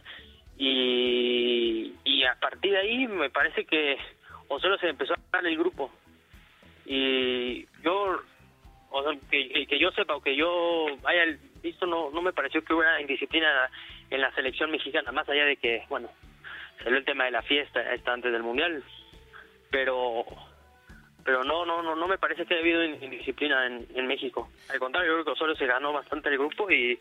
y, 0.65 1.93
y 2.05 2.23
a 2.23 2.35
partir 2.35 2.71
de 2.71 2.79
ahí 2.79 3.07
me 3.07 3.29
parece 3.29 3.65
que 3.65 3.97
Osorio 4.47 4.77
se 4.77 4.87
empezó 4.87 5.13
a 5.13 5.17
ganar 5.31 5.51
el 5.51 5.57
grupo. 5.57 5.91
Y 6.85 7.65
yo 7.83 8.21
que 9.29 9.79
yo 9.79 9.91
sepa 9.91 10.15
o 10.15 10.21
que 10.21 10.35
yo 10.35 10.85
haya 11.05 11.37
visto 11.61 11.85
no 11.85 12.11
no 12.11 12.21
me 12.21 12.31
pareció 12.31 12.63
que 12.63 12.73
hubiera 12.73 13.01
indisciplina 13.01 13.69
en 14.11 14.21
la 14.21 14.31
selección 14.35 14.69
mexicana 14.69 15.11
más 15.11 15.27
allá 15.27 15.45
de 15.45 15.57
que 15.57 15.83
bueno 15.89 16.09
salió 16.83 16.99
el 16.99 17.05
tema 17.05 17.25
de 17.25 17.31
la 17.31 17.41
fiesta 17.41 17.81
está 17.95 18.13
antes 18.13 18.31
del 18.31 18.43
mundial 18.43 18.83
pero 19.71 20.23
pero 21.25 21.43
no 21.43 21.65
no 21.65 21.81
no 21.81 21.95
no 21.95 22.07
me 22.07 22.19
parece 22.19 22.45
que 22.45 22.53
haya 22.53 22.61
habido 22.61 22.83
indisciplina 22.83 23.65
en, 23.65 23.87
en 23.95 24.05
México. 24.05 24.47
Al 24.69 24.77
contrario 24.77 25.09
yo 25.09 25.15
creo 25.15 25.25
que 25.25 25.31
Osorio 25.31 25.55
se 25.55 25.65
ganó 25.65 25.91
bastante 25.91 26.29
el 26.29 26.37
grupo 26.37 26.69
y 26.69 26.99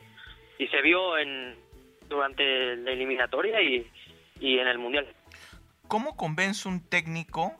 y 0.59 0.67
se 0.69 0.81
vio 0.81 1.19
en 1.19 1.55
durante 2.13 2.77
la 2.77 2.93
eliminatoria 2.93 3.61
y, 3.61 3.91
y 4.41 4.59
en 4.59 4.69
el 4.69 4.79
Mundial. 4.79 5.07
¿Cómo 5.89 6.17
convence 6.17 6.69
un 6.69 6.81
técnico 6.81 7.55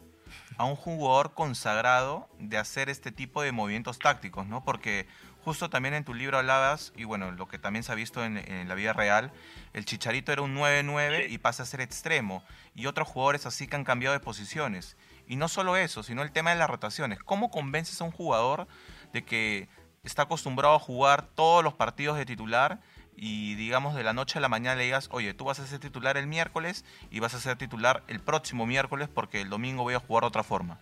a 0.57 0.65
un 0.65 0.77
jugador 0.77 1.35
consagrado 1.35 2.29
de 2.39 2.57
hacer 2.57 2.89
este 2.89 3.13
tipo 3.13 3.43
de 3.43 3.53
movimientos 3.53 3.99
tácticos, 3.99 4.47
¿no? 4.47 4.65
Porque 4.65 5.07
justo 5.45 5.71
también 5.71 5.95
en 5.95 6.05
tu 6.05 6.15
libro 6.15 6.39
hablabas, 6.39 6.93
y 6.97 7.05
bueno, 7.05 7.33
lo 7.33 7.49
que 7.49 7.59
también 7.59 7.83
se 7.83 7.93
ha 7.93 7.97
visto 7.97 8.25
en, 8.25 8.69
la 8.69 8.75
vida 8.75 8.93
real, 8.93 9.33
el 9.73 9.85
Chicharito 9.85 10.33
era 10.33 10.43
un 10.43 10.57
9-9 10.57 11.31
y 11.31 11.39
pasa 11.39 11.65
a 11.65 11.67
ser 11.67 11.81
extremo, 11.81 12.45
y 12.75 12.87
otros 12.87 13.09
jugadores 13.09 13.47
así 13.47 13.67
que 13.67 13.77
han 13.77 13.85
cambiado 13.85 14.15
de 14.15 14.21
posiciones. 14.21 14.97
Y 15.27 15.37
no 15.37 15.49
solo 15.49 15.77
eso, 15.77 16.03
sino 16.03 16.23
el 16.23 16.33
tema 16.33 16.51
de 16.51 16.57
las 16.57 16.71
rotaciones. 16.71 17.19
¿Cómo 17.21 17.51
convences 17.51 18.01
a 18.01 18.05
un 18.05 18.11
jugador 18.13 18.67
de 19.13 19.25
que 19.25 19.69
está 20.05 20.23
acostumbrado 20.23 20.75
a 20.75 20.81
jugar 20.81 21.27
todos 21.35 21.63
los 21.63 21.75
partidos 21.75 22.17
de 22.19 22.27
titular 22.27 22.81
y 23.17 23.55
digamos 23.55 23.95
de 23.95 24.03
la 24.03 24.13
noche 24.13 24.39
a 24.39 24.41
la 24.41 24.49
mañana 24.49 24.77
le 24.77 24.85
digas, 24.85 25.09
oye, 25.13 25.35
tú 25.35 25.45
vas 25.45 25.61
a 25.61 25.67
ser 25.67 25.81
titular 25.81 26.17
el 26.17 26.27
miércoles 26.27 26.85
y 27.11 27.21
vas 27.21 27.35
a 27.35 27.39
ser 27.39 27.57
titular 27.57 28.03
el 28.09 28.21
próximo 28.21 28.67
miércoles 28.67 29.09
porque 29.13 29.41
el 29.41 29.51
domingo 29.51 29.83
voy 29.83 29.95
a 29.95 30.01
jugar 30.01 30.23
de 30.23 30.29
otra 30.29 30.43
forma? 30.43 30.79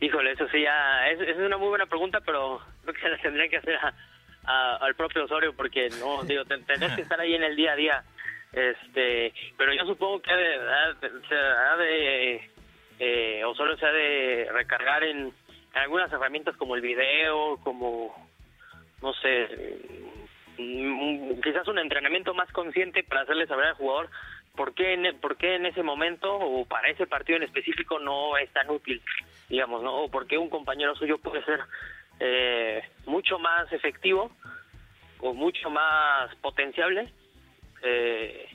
Híjole, 0.00 0.32
eso 0.32 0.48
sí 0.48 0.62
ya 0.62 1.08
es, 1.08 1.36
una 1.38 1.56
muy 1.56 1.68
buena 1.68 1.86
pregunta, 1.86 2.20
pero 2.20 2.60
creo 2.82 2.94
que 2.94 3.00
se 3.00 3.08
la 3.08 3.18
tendría 3.18 3.48
que 3.48 3.58
hacer 3.58 3.78
al 4.44 4.94
propio 4.96 5.24
Osorio 5.24 5.54
porque 5.54 5.88
no, 6.00 6.24
digo, 6.24 6.44
tenés 6.44 6.92
que 6.92 7.02
estar 7.02 7.20
ahí 7.20 7.34
en 7.34 7.44
el 7.44 7.56
día 7.56 7.72
a 7.72 7.76
día. 7.76 8.04
Este, 8.52 9.32
pero 9.56 9.72
yo 9.72 9.86
supongo 9.86 10.20
que 10.20 10.30
se 10.30 11.34
ha 11.34 11.76
de 11.76 12.50
eh, 12.98 13.42
Osorio 13.44 13.76
se 13.78 13.86
ha 13.86 13.92
de 13.92 14.48
recargar 14.52 15.02
en 15.02 15.32
algunas 15.74 16.12
herramientas 16.12 16.56
como 16.56 16.76
el 16.76 16.82
video, 16.82 17.56
como 17.64 18.14
no 19.02 19.12
sé, 19.14 19.48
mm, 20.58 21.40
quizás 21.42 21.66
un 21.68 21.78
entrenamiento 21.78 22.34
más 22.34 22.50
consciente 22.52 23.02
para 23.02 23.22
hacerle 23.22 23.46
saber 23.46 23.66
al 23.66 23.74
jugador 23.74 24.08
por 24.54 24.74
qué, 24.74 24.94
en, 24.94 25.18
por 25.18 25.36
qué 25.36 25.56
en 25.56 25.66
ese 25.66 25.82
momento 25.82 26.34
o 26.34 26.64
para 26.66 26.88
ese 26.88 27.06
partido 27.06 27.36
en 27.36 27.44
específico 27.44 27.98
no 27.98 28.36
es 28.36 28.50
tan 28.52 28.70
útil, 28.70 29.02
digamos, 29.48 29.82
¿no? 29.82 30.04
O 30.04 30.10
por 30.10 30.26
qué 30.26 30.38
un 30.38 30.50
compañero 30.50 30.94
suyo 30.94 31.18
puede 31.18 31.44
ser 31.44 31.60
eh, 32.20 32.82
mucho 33.06 33.38
más 33.38 33.72
efectivo 33.72 34.30
o 35.20 35.34
mucho 35.34 35.70
más 35.70 36.34
potenciable 36.36 37.12
eh, 37.82 38.46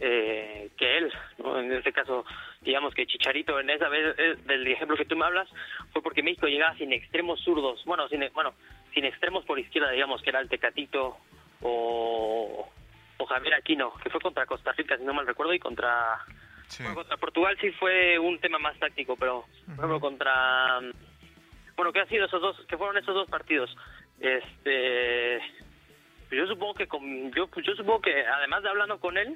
eh, 0.00 0.70
que 0.76 0.98
él. 0.98 1.12
En 1.38 1.72
este 1.72 1.92
caso, 1.92 2.24
digamos 2.60 2.94
que 2.94 3.06
Chicharito, 3.06 3.58
en 3.58 3.70
esa 3.70 3.88
vez 3.88 4.14
eh, 4.18 4.36
del 4.44 4.66
ejemplo 4.66 4.96
que 4.96 5.06
tú 5.06 5.16
me 5.16 5.24
hablas, 5.24 5.48
fue 5.92 6.02
porque 6.02 6.22
México 6.22 6.46
llegaba 6.46 6.76
sin 6.76 6.92
extremos 6.92 7.40
zurdos, 7.40 7.82
bueno, 7.84 8.08
sin, 8.08 8.22
bueno, 8.34 8.54
sin 8.92 9.04
extremos 9.04 9.44
por 9.44 9.58
izquierda, 9.58 9.90
digamos 9.90 10.20
que 10.22 10.30
era 10.30 10.40
el 10.40 10.48
Tecatito 10.48 11.16
o, 11.62 12.68
o 13.16 13.26
Javier 13.26 13.54
Aquino, 13.54 13.94
que 14.02 14.10
fue 14.10 14.20
contra 14.20 14.46
Costa 14.46 14.72
Rica, 14.72 14.98
si 14.98 15.04
no 15.04 15.14
mal 15.14 15.26
recuerdo, 15.26 15.54
y 15.54 15.58
contra, 15.58 16.18
contra 16.94 17.16
Portugal 17.16 17.56
sí 17.60 17.70
fue 17.72 18.18
un 18.18 18.38
tema 18.38 18.58
más 18.58 18.78
táctico, 18.78 19.16
pero 19.16 19.46
por 19.64 19.76
ejemplo 19.76 20.00
contra 20.00 20.80
bueno, 21.76 21.92
¿qué 21.94 22.00
ha 22.00 22.06
sido 22.06 22.26
esos 22.26 22.42
dos, 22.42 22.66
que 22.68 22.76
fueron 22.76 22.98
esos 22.98 23.14
dos 23.14 23.28
partidos? 23.30 23.74
Este, 24.18 25.40
yo 26.30 26.46
supongo 26.46 26.74
que 26.74 26.86
con, 26.86 27.32
yo, 27.32 27.48
yo 27.64 27.74
supongo 27.74 28.02
que 28.02 28.26
además 28.26 28.62
de 28.62 28.68
hablando 28.68 29.00
con 29.00 29.16
él, 29.16 29.34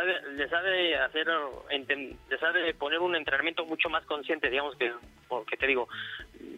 les 0.00 0.52
ha 0.52 0.62
de 0.62 0.96
hacer, 0.96 1.26
les 2.28 2.42
ha 2.42 2.52
de 2.52 2.74
poner 2.74 2.98
un 3.00 3.14
entrenamiento 3.14 3.66
mucho 3.66 3.90
más 3.90 4.04
consciente, 4.04 4.48
digamos 4.48 4.76
que, 4.76 4.92
porque 5.28 5.56
te 5.56 5.66
digo, 5.66 5.88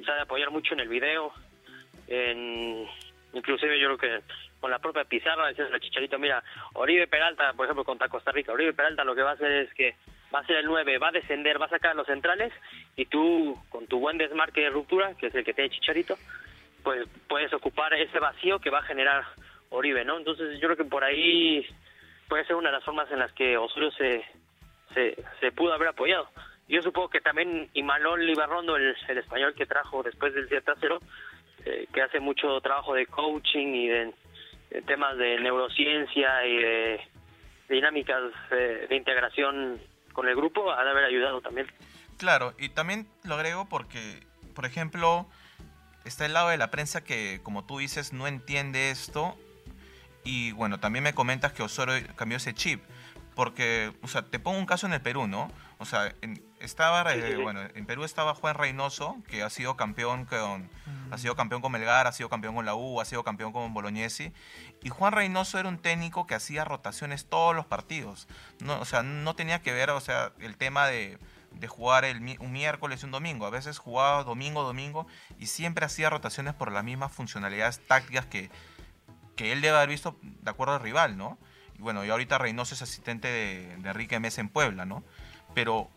se 0.05 0.12
apoyar 0.12 0.50
mucho 0.50 0.75
en 0.75 0.81
el 0.81 0.88
video, 0.88 1.33
en, 2.07 2.87
inclusive 3.33 3.79
yo 3.81 3.97
creo 3.97 3.99
que 3.99 4.25
con 4.61 4.71
la 4.71 4.79
propia 4.79 5.05
pizarra, 5.05 5.49
decías 5.49 5.71
la 5.71 5.81
chicharita, 5.81 6.17
mira, 6.17 6.43
Oribe 6.75 7.07
Peralta, 7.07 7.53
por 7.53 7.67
ejemplo, 7.67 7.85
contra 7.85 8.09
Costa 8.09 8.33
Rica, 8.33 8.53
Oribe 8.53 8.73
Peralta 8.73 9.05
lo 9.05 9.14
que 9.14 9.23
va 9.23 9.31
a 9.31 9.35
hacer 9.35 9.50
es 9.50 9.75
que 9.75 9.97
va 10.35 10.41
a 10.41 10.47
ser 10.47 10.57
el 10.57 10.67
9, 10.67 10.99
va 10.99 11.09
a 11.09 11.12
descender, 11.12 11.61
va 11.61 11.67
a 11.67 11.71
sacar 11.71 11.91
a 11.91 11.95
los 11.95 12.07
centrales 12.07 12.53
y 12.97 13.07
tú 13.07 13.59
con 13.69 13.87
tu 13.87 14.00
buen 14.00 14.17
desmarque 14.17 14.62
de 14.62 14.71
ruptura, 14.71 15.14
que 15.17 15.26
es 15.26 15.35
el 15.35 15.45
que 15.45 15.55
tiene 15.55 15.71
Chicharito, 15.71 16.17
pues 16.83 17.07
puedes 17.29 17.53
ocupar 17.53 17.95
ese 17.95 18.19
vacío 18.19 18.59
que 18.59 18.71
va 18.71 18.79
a 18.79 18.85
generar 18.85 19.25
Oribe, 19.71 20.05
¿no? 20.05 20.19
Entonces 20.19 20.61
yo 20.61 20.69
creo 20.69 20.76
que 20.76 20.85
por 20.85 21.05
ahí 21.05 21.67
puede 22.28 22.45
ser 22.47 22.57
una 22.57 22.71
de 22.71 22.76
las 22.76 22.85
formas 22.85 23.11
en 23.11 23.19
las 23.19 23.33
que 23.33 23.57
Osorio 23.57 23.90
se, 23.93 24.25
se, 25.40 25.52
pudo 25.52 25.73
haber 25.73 25.88
apoyado. 25.88 26.28
Yo 26.69 26.81
supongo 26.83 27.11
que 27.11 27.21
también 27.21 27.69
Imanol 27.75 28.26
Libarrondo, 28.26 28.76
el, 28.76 28.97
el 29.09 29.19
español 29.19 29.54
que 29.54 29.66
trajo 29.66 30.02
después 30.02 30.35
del 30.35 30.49
7 30.49 30.73
0, 30.81 30.99
eh, 31.66 31.88
que 31.93 32.02
hace 32.02 32.21
mucho 32.21 32.61
trabajo 32.61 32.95
de 32.95 33.07
coaching 33.07 33.69
y 33.69 33.88
de, 33.88 34.14
temas 34.87 35.16
de 35.16 35.38
neurociencia 35.40 36.47
y 36.47 36.57
de 36.57 37.00
dinámicas 37.69 38.23
eh, 38.50 38.87
de 38.88 38.97
integración 38.97 39.81
con 40.12 40.28
el 40.28 40.37
grupo 40.37 40.71
ha 40.71 40.85
de 40.85 40.90
haber 40.90 41.04
ayudado 41.04 41.40
también. 41.40 41.66
Claro, 42.19 42.54
y 42.59 42.69
también 42.69 43.07
lo 43.25 43.35
agrego 43.35 43.69
porque, 43.69 44.21
por 44.54 44.66
ejemplo, 44.66 45.26
está 46.04 46.26
el 46.26 46.35
lado 46.35 46.50
de 46.50 46.59
la 46.59 46.71
prensa 46.71 47.02
que, 47.02 47.40
como 47.43 47.66
tú 47.66 47.78
dices, 47.78 48.12
no 48.12 48.26
entiende 48.26 48.90
esto. 48.90 49.37
Y 50.25 50.52
bueno, 50.52 50.81
también 50.81 51.04
me 51.04 51.14
comentas 51.14 51.52
que 51.52 51.62
Osorio 51.62 52.07
cambió 52.16 52.38
ese 52.38 52.54
chip. 52.54 52.83
Porque, 53.35 53.93
o 54.02 54.09
sea, 54.09 54.23
te 54.23 54.38
pongo 54.38 54.59
un 54.59 54.66
caso 54.66 54.87
en 54.87 54.93
el 54.93 55.00
Perú, 55.00 55.26
¿no? 55.26 55.50
O 55.78 55.85
sea, 55.85 56.14
en, 56.23 56.40
estaba, 56.61 57.12
eh, 57.12 57.37
bueno, 57.37 57.61
en 57.75 57.85
Perú 57.85 58.04
estaba 58.04 58.33
Juan 58.35 58.54
Reynoso, 58.54 59.16
que 59.28 59.43
ha 59.43 59.50
sido 59.50 59.76
campeón 59.76 60.25
con, 60.25 60.71
ha 61.11 61.19
sido 61.19 61.35
campeón 61.35 61.61
con 61.61 61.73
Melgar, 61.73 62.07
ha 62.07 62.12
sido 62.12 62.28
campeón 62.28 62.54
con 62.54 62.64
la 62.64 62.76
U, 62.76 63.00
ha 63.00 63.04
sido 63.04 63.25
campeón 63.25 63.52
con 63.52 63.75
Bolognesi. 63.75 64.33
Y 64.83 64.88
Juan 64.88 65.12
Reynoso 65.12 65.59
era 65.59 65.69
un 65.69 65.78
técnico 65.78 66.28
que 66.28 66.37
hacía 66.37 66.64
rotaciones 66.64 67.26
todos 67.26 67.57
los 67.57 67.66
partidos. 67.66 68.28
No, 68.61 68.78
o 68.78 68.85
sea, 68.85 69.02
no 69.02 69.35
tenía 69.35 69.62
que 69.62 69.73
ver, 69.73 69.90
o 69.90 70.00
sea, 70.00 70.33
el 70.38 70.57
tema 70.57 70.87
de, 70.87 71.19
de 71.50 71.69
jugar 71.69 72.04
el, 72.04 72.38
un 72.38 72.52
miércoles 72.52 73.02
y 73.02 73.07
un 73.07 73.11
domingo. 73.11 73.47
A 73.47 73.50
veces 73.50 73.78
jugaba 73.78 74.23
domingo, 74.23 74.62
domingo, 74.62 75.09
y 75.38 75.47
siempre 75.47 75.85
hacía 75.85 76.09
rotaciones 76.09 76.54
por 76.54 76.71
las 76.71 76.85
mismas 76.85 77.11
funcionalidades 77.11 77.85
tácticas 77.87 78.26
que, 78.26 78.50
que 79.37 79.53
él 79.53 79.61
debe 79.61 79.76
haber 79.76 79.88
visto 79.88 80.16
de 80.23 80.51
acuerdo 80.51 80.75
al 80.75 80.81
rival, 80.81 81.16
¿no? 81.16 81.38
Y 81.79 81.83
bueno, 81.83 82.05
y 82.05 82.11
ahorita 82.11 82.38
Reynoso 82.38 82.75
es 82.75 82.83
asistente 82.83 83.29
de, 83.29 83.77
de 83.79 83.88
Enrique 83.88 84.20
Mesa 84.20 84.40
en 84.40 84.49
Puebla, 84.49 84.85
¿no? 84.85 85.03
Pero, 85.55 85.88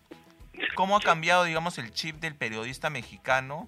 ¿cómo 0.76 0.98
ha 0.98 1.02
cambiado, 1.02 1.44
digamos, 1.44 1.78
el 1.78 1.92
chip 1.92 2.20
del 2.20 2.36
periodista 2.36 2.90
mexicano 2.90 3.68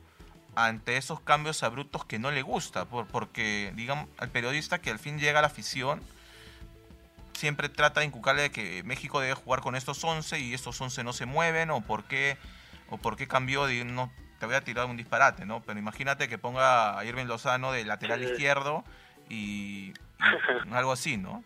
ante 0.56 0.98
esos 0.98 1.20
cambios 1.20 1.64
abruptos 1.64 2.06
que 2.06 2.20
no 2.20 2.32
le 2.32 2.42
gusta? 2.42 2.86
Por, 2.86 3.08
porque, 3.08 3.74
digamos, 3.76 4.08
al 4.18 4.30
periodista 4.30 4.80
que 4.80 4.92
al 4.92 5.00
fin 5.00 5.20
llega 5.20 5.40
a 5.40 5.42
la 5.42 5.48
afición, 5.48 6.02
siempre 7.34 7.70
trata 7.70 8.02
de 8.02 8.08
inculcarle 8.08 8.44
de 8.44 8.52
que 8.52 8.84
México 8.84 9.20
debe 9.20 9.34
jugar 9.34 9.62
con 9.62 9.76
estos 9.76 10.04
11 10.04 10.40
y 10.40 10.54
estos 10.54 10.80
11 10.80 11.04
no 11.04 11.14
se 11.14 11.26
mueven, 11.26 11.70
o 11.72 11.82
por 11.82 12.04
qué, 12.06 12.38
o 12.90 12.98
por 12.98 13.16
qué 13.16 13.28
cambió, 13.28 13.68
no, 13.86 14.12
te 14.40 14.46
voy 14.46 14.56
a 14.56 14.62
tirar 14.62 14.86
un 14.86 14.98
disparate, 14.98 15.46
¿no? 15.46 15.62
Pero 15.62 15.80
imagínate 15.80 16.28
que 16.28 16.38
ponga 16.38 16.98
a 16.98 17.06
Irving 17.06 17.26
Lozano 17.26 17.72
de 17.72 17.86
lateral 17.86 18.24
izquierdo 18.24 18.84
y, 19.30 19.94
algo 20.72 20.92
así, 20.92 21.18
¿no? 21.18 21.44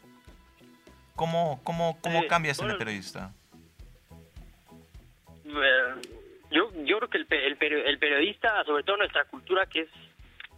¿Cómo, 1.15 1.61
cómo, 1.63 1.99
cómo 2.01 2.25
cambia 2.27 2.51
eso 2.51 2.63
en 2.63 2.71
el 2.71 2.77
periodista? 2.77 3.31
Eh, 5.45 5.95
yo, 6.51 6.71
yo 6.85 6.97
creo 6.97 7.09
que 7.09 7.17
el, 7.17 7.27
el, 7.29 7.57
el, 7.85 7.99
periodista, 7.99 8.63
sobre 8.65 8.83
todo 8.83 8.97
nuestra 8.97 9.25
cultura, 9.25 9.65
que 9.67 9.81
es 9.81 9.89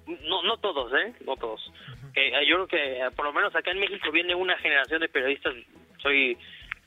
no 0.07 0.43
no 0.43 0.57
todos, 0.57 0.93
¿eh? 0.93 1.13
No 1.25 1.35
todos. 1.35 1.71
Eh, 2.13 2.31
yo 2.47 2.55
creo 2.55 2.67
que 2.67 2.99
eh, 2.99 3.11
por 3.15 3.25
lo 3.25 3.33
menos 3.33 3.55
acá 3.55 3.71
en 3.71 3.79
México 3.79 4.11
viene 4.11 4.35
una 4.35 4.57
generación 4.57 5.01
de 5.01 5.09
periodistas. 5.09 5.53
Soy 6.01 6.37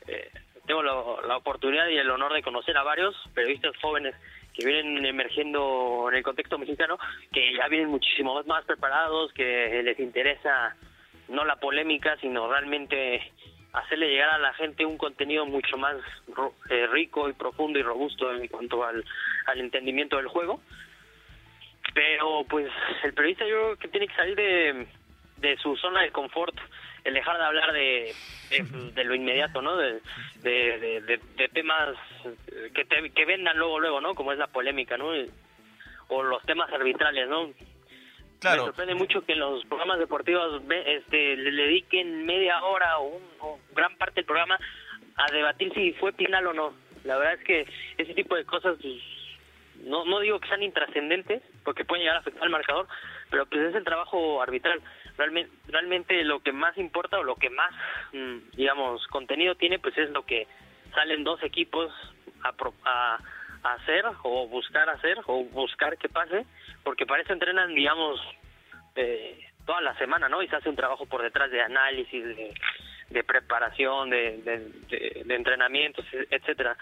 eh, 0.06 0.30
tengo 0.66 0.82
la, 0.82 1.36
oportunidad 1.36 1.88
y 1.88 1.96
el 1.96 2.10
honor 2.10 2.32
de 2.32 2.42
conocer 2.42 2.76
a 2.76 2.82
varios 2.82 3.16
periodistas 3.34 3.76
jóvenes 3.80 4.14
que 4.58 4.66
vienen 4.66 5.06
emergiendo 5.06 6.08
en 6.10 6.16
el 6.16 6.24
contexto 6.24 6.58
mexicano, 6.58 6.98
que 7.32 7.54
ya 7.54 7.68
vienen 7.68 7.90
muchísimo 7.90 8.42
más 8.44 8.64
preparados, 8.64 9.32
que 9.32 9.80
les 9.84 9.98
interesa 10.00 10.74
no 11.28 11.44
la 11.44 11.56
polémica, 11.56 12.16
sino 12.20 12.50
realmente 12.50 13.22
hacerle 13.72 14.08
llegar 14.08 14.30
a 14.30 14.38
la 14.38 14.52
gente 14.54 14.84
un 14.84 14.98
contenido 14.98 15.46
mucho 15.46 15.76
más 15.76 15.96
eh, 16.70 16.88
rico 16.88 17.28
y 17.28 17.34
profundo 17.34 17.78
y 17.78 17.82
robusto 17.82 18.34
en 18.34 18.48
cuanto 18.48 18.82
al, 18.82 19.04
entendimiento 19.54 20.16
del 20.16 20.26
juego. 20.26 20.60
Pero 21.94 22.44
pues 22.48 22.68
el 23.04 23.14
periodista 23.14 23.46
yo 23.46 23.54
creo 23.54 23.76
que 23.76 23.88
tiene 23.88 24.08
que 24.08 24.16
salir 24.16 24.34
de, 24.34 24.88
de 25.36 25.56
su 25.58 25.76
zona 25.76 26.02
de 26.02 26.10
confort, 26.10 26.56
el 27.04 27.14
dejar 27.14 27.38
de 27.38 27.44
hablar 27.44 27.72
de, 27.72 28.14
de, 28.94 29.04
lo 29.04 29.14
inmediato, 29.14 29.62
¿no? 29.62 29.76
De, 29.76 30.00
de, 30.42 31.48
temas 31.52 31.96
que, 32.74 32.84
te, 32.84 33.10
que 33.10 33.24
vendan 33.24 33.58
luego, 33.58 33.80
luego, 33.80 34.00
¿no? 34.00 34.14
Como 34.14 34.32
es 34.32 34.38
la 34.38 34.46
polémica, 34.48 34.96
¿no? 34.96 35.10
O 36.08 36.22
los 36.22 36.42
temas 36.44 36.72
arbitrales, 36.72 37.28
¿no? 37.28 37.52
Me 38.44 38.56
sorprende 38.56 38.94
mucho 38.94 39.22
que 39.22 39.32
en 39.32 39.40
los 39.40 39.64
programas 39.64 39.98
deportivos 39.98 40.62
este, 40.86 41.36
le 41.36 41.50
dediquen 41.50 42.24
media 42.24 42.62
hora 42.62 43.00
o, 43.00 43.58
gran 43.74 43.96
parte 43.96 44.16
del 44.16 44.26
programa 44.26 44.58
a 45.16 45.32
debatir 45.32 45.72
si 45.74 45.92
fue 45.94 46.12
penal 46.12 46.46
o 46.46 46.52
no. 46.52 46.74
La 47.04 47.18
verdad 47.18 47.34
es 47.34 47.44
que 47.44 47.66
ese 47.96 48.14
tipo 48.14 48.36
de 48.36 48.44
cosas, 48.44 48.76
pues, 48.80 49.02
no, 49.84 50.04
no 50.04 50.20
digo 50.20 50.38
que 50.38 50.48
sean 50.48 50.62
intrascendentes, 50.62 51.42
porque 51.64 51.84
pueden 51.84 52.02
llegar 52.02 52.16
a 52.16 52.20
afectar 52.20 52.44
al 52.44 52.50
marcador, 52.50 52.86
pero 53.28 53.46
pues 53.46 53.62
es 53.62 53.74
el 53.74 53.84
trabajo 53.84 54.40
arbitral. 54.40 54.80
Realmente, 55.18 56.22
lo 56.24 56.40
que 56.40 56.52
más 56.52 56.78
importa 56.78 57.18
o 57.18 57.24
lo 57.24 57.34
que 57.34 57.50
más, 57.50 57.74
mm, 58.12 58.56
digamos, 58.56 59.06
contenido 59.08 59.56
tiene, 59.56 59.78
pues 59.78 59.98
es 59.98 60.10
lo 60.10 60.24
que 60.24 60.46
salen 60.94 61.24
dos 61.24 61.42
equipos 61.42 61.92
a, 62.42 63.18
a 63.64 63.72
hacer 63.72 64.04
o 64.22 64.46
buscar 64.46 64.88
hacer 64.88 65.18
o 65.26 65.44
buscar 65.44 65.98
que 65.98 66.08
pase, 66.08 66.46
porque 66.84 67.04
para 67.04 67.22
eso 67.22 67.32
entrenan, 67.32 67.74
digamos, 67.74 68.20
eh, 68.94 69.38
toda 69.66 69.80
la 69.80 69.94
semana, 69.98 70.28
¿no? 70.28 70.42
Y 70.42 70.48
se 70.48 70.56
hace 70.56 70.68
un 70.68 70.76
trabajo 70.76 71.06
por 71.06 71.22
detrás 71.22 71.50
de 71.50 71.60
análisis, 71.60 72.24
de, 73.10 73.24
preparación, 73.24 74.10
de, 74.10 74.38
de, 75.24 75.34
entrenamientos, 75.34 76.06
etcétera. 76.30 76.76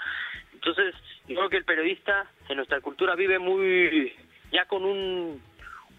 Entonces, 0.52 0.94
yo 1.26 1.36
creo 1.36 1.48
que 1.48 1.56
el 1.56 1.64
periodista 1.64 2.26
en 2.48 2.56
nuestra 2.56 2.80
cultura 2.80 3.14
vive 3.14 3.38
muy, 3.38 4.14
ya 4.52 4.66
con 4.66 4.84
un, 4.84 5.42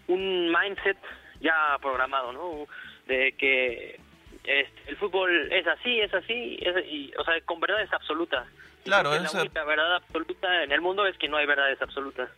un 0.06 0.52
mindset 0.52 0.96
ya 1.40 1.78
programado, 1.80 2.32
¿no? 2.32 2.66
De 3.06 3.32
que 3.32 4.00
este, 4.44 4.90
el 4.90 4.96
fútbol 4.96 5.52
es 5.52 5.66
así, 5.66 6.00
es 6.00 6.12
así, 6.14 6.58
y, 6.88 7.12
o 7.18 7.24
sea, 7.24 7.40
con 7.42 7.60
verdades 7.60 7.92
absolutas. 7.92 8.46
Claro, 8.84 9.10
la 9.12 9.64
verdad 9.64 9.96
absoluta 9.96 10.62
en 10.62 10.72
el 10.72 10.80
mundo 10.80 11.06
es 11.06 11.18
que 11.18 11.28
no 11.28 11.36
hay 11.36 11.46
verdades 11.46 11.80
absolutas, 11.82 12.30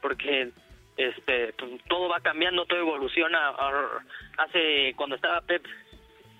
porque 0.00 0.50
este 0.96 1.52
pues, 1.54 1.82
todo 1.88 2.08
va 2.08 2.20
cambiando, 2.20 2.64
todo 2.66 2.78
evoluciona. 2.78 3.52
Hace 4.36 4.94
cuando 4.96 5.16
estaba 5.16 5.40
Pep 5.40 5.64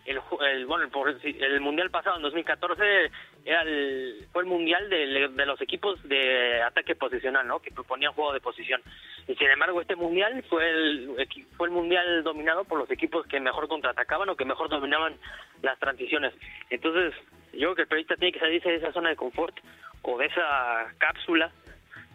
el, 0.07 0.21
el 0.47 0.67
bueno 0.67 0.85
el, 0.85 1.43
el, 1.43 1.61
mundial 1.61 1.91
pasado 1.91 2.17
en 2.17 2.23
2014 2.23 3.11
era 3.45 3.63
el, 3.63 4.27
fue 4.33 4.43
el 4.43 4.49
mundial 4.49 4.89
de, 4.91 5.47
los 5.47 5.61
equipos 5.61 6.03
de 6.09 6.63
ataque 6.63 6.95
posicional 6.95 7.47
no 7.47 7.61
que 7.61 7.71
proponían 7.71 8.13
juego 8.13 8.33
de 8.33 8.41
posición. 8.41 8.83
Y 9.27 9.35
sin 9.37 9.51
embargo 9.51 9.81
este 9.81 9.97
mundial 9.97 10.43
fue 10.49 10.69
el 10.69 11.29
fue 11.57 11.69
el 11.69 11.75
mundial 11.75 12.23
dominado 12.25 12.65
por 12.65 12.79
los 12.79 12.91
equipos 12.91 13.27
que 13.27 13.41
mejor 13.41 13.69
contraatacaban 13.69 14.29
o 14.29 14.37
que 14.37 14.45
mejor 14.45 14.69
dominaban 14.69 15.17
las 15.63 15.79
transiciones. 15.79 16.35
Entonces 16.71 17.15
yo 17.53 17.59
creo 17.59 17.75
que 17.75 17.83
el 17.83 17.89
periodista 17.89 18.17
tiene 18.17 18.33
que 18.33 18.41
salirse 18.41 18.69
de 18.69 18.77
esa 18.77 18.93
zona 18.93 19.11
de 19.11 19.17
confort 19.17 19.57
o 20.03 20.19
de 20.19 20.27
esa 20.27 20.93
cápsula 20.99 21.51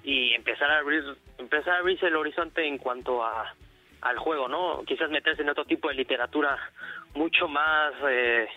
y 0.03 0.33
empezar 0.33 0.69
a 0.69 0.79
abrir 0.79 1.03
empezar 1.37 1.75
a 1.75 1.79
abrirse 1.79 2.07
el 2.07 2.15
horizonte 2.15 2.65
en 2.65 2.77
cuanto 2.77 3.23
a 3.23 3.53
al 4.01 4.17
juego, 4.17 4.49
¿no? 4.49 4.83
Quizás 4.85 5.09
meterse 5.09 5.41
en 5.41 5.49
otro 5.49 5.65
tipo 5.65 5.87
de 5.87 5.95
literatura 5.95 6.59
mucho 7.15 7.47
más 7.47 7.93
eh, 8.09 8.47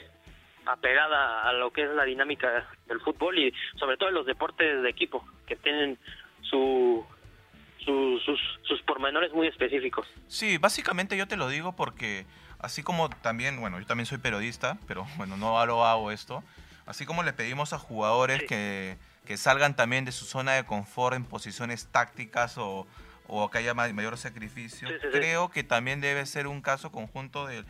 apegada 0.67 1.49
a 1.49 1.53
lo 1.53 1.73
que 1.73 1.85
es 1.85 1.91
la 1.91 2.05
dinámica 2.05 2.69
del 2.87 3.01
fútbol 3.01 3.39
y 3.39 3.53
sobre 3.79 3.97
todo 3.97 4.09
en 4.09 4.15
los 4.15 4.27
deportes 4.27 4.83
de 4.83 4.89
equipo, 4.91 5.25
que 5.47 5.57
tienen 5.57 5.99
su, 6.43 7.05
sus, 7.85 8.23
sus 8.63 8.83
pormenores 8.83 9.33
muy 9.33 9.47
específicos. 9.47 10.07
Sí, 10.29 10.59
básicamente 10.59 11.17
yo 11.17 11.27
te 11.29 11.37
lo 11.37 11.49
digo 11.49 11.75
porque 11.75 12.27
así 12.59 12.83
como 12.83 13.09
también, 13.09 13.61
bueno, 13.61 13.79
yo 13.79 13.87
también 13.87 14.07
soy 14.07 14.19
periodista, 14.19 14.79
pero 14.87 15.07
bueno, 15.17 15.37
no 15.37 15.65
lo 15.67 15.85
hago 15.87 16.11
esto, 16.11 16.43
así 16.87 17.07
como 17.07 17.23
le 17.23 17.33
pedimos 17.33 17.73
a 17.73 17.79
jugadores 17.79 18.43
que, 18.45 18.97
que 19.25 19.37
salgan 19.37 19.77
también 19.77 20.05
de 20.05 20.13
su 20.13 20.25
zona 20.25 20.53
de 20.53 20.65
confort 20.65 21.17
en 21.17 21.25
posiciones 21.25 21.87
tácticas 21.93 22.59
o, 22.59 22.87
o 23.29 23.51
que 23.51 23.59
haya 23.59 23.75
mayor 23.75 24.17
sacrificio, 24.19 24.89
creo 25.13 25.51
que 25.51 25.63
también 25.63 26.01
debe 26.01 26.27
ser 26.27 26.47
un 26.47 26.61
caso 26.61 26.91
conjunto 26.91 27.47
de, 27.47 27.65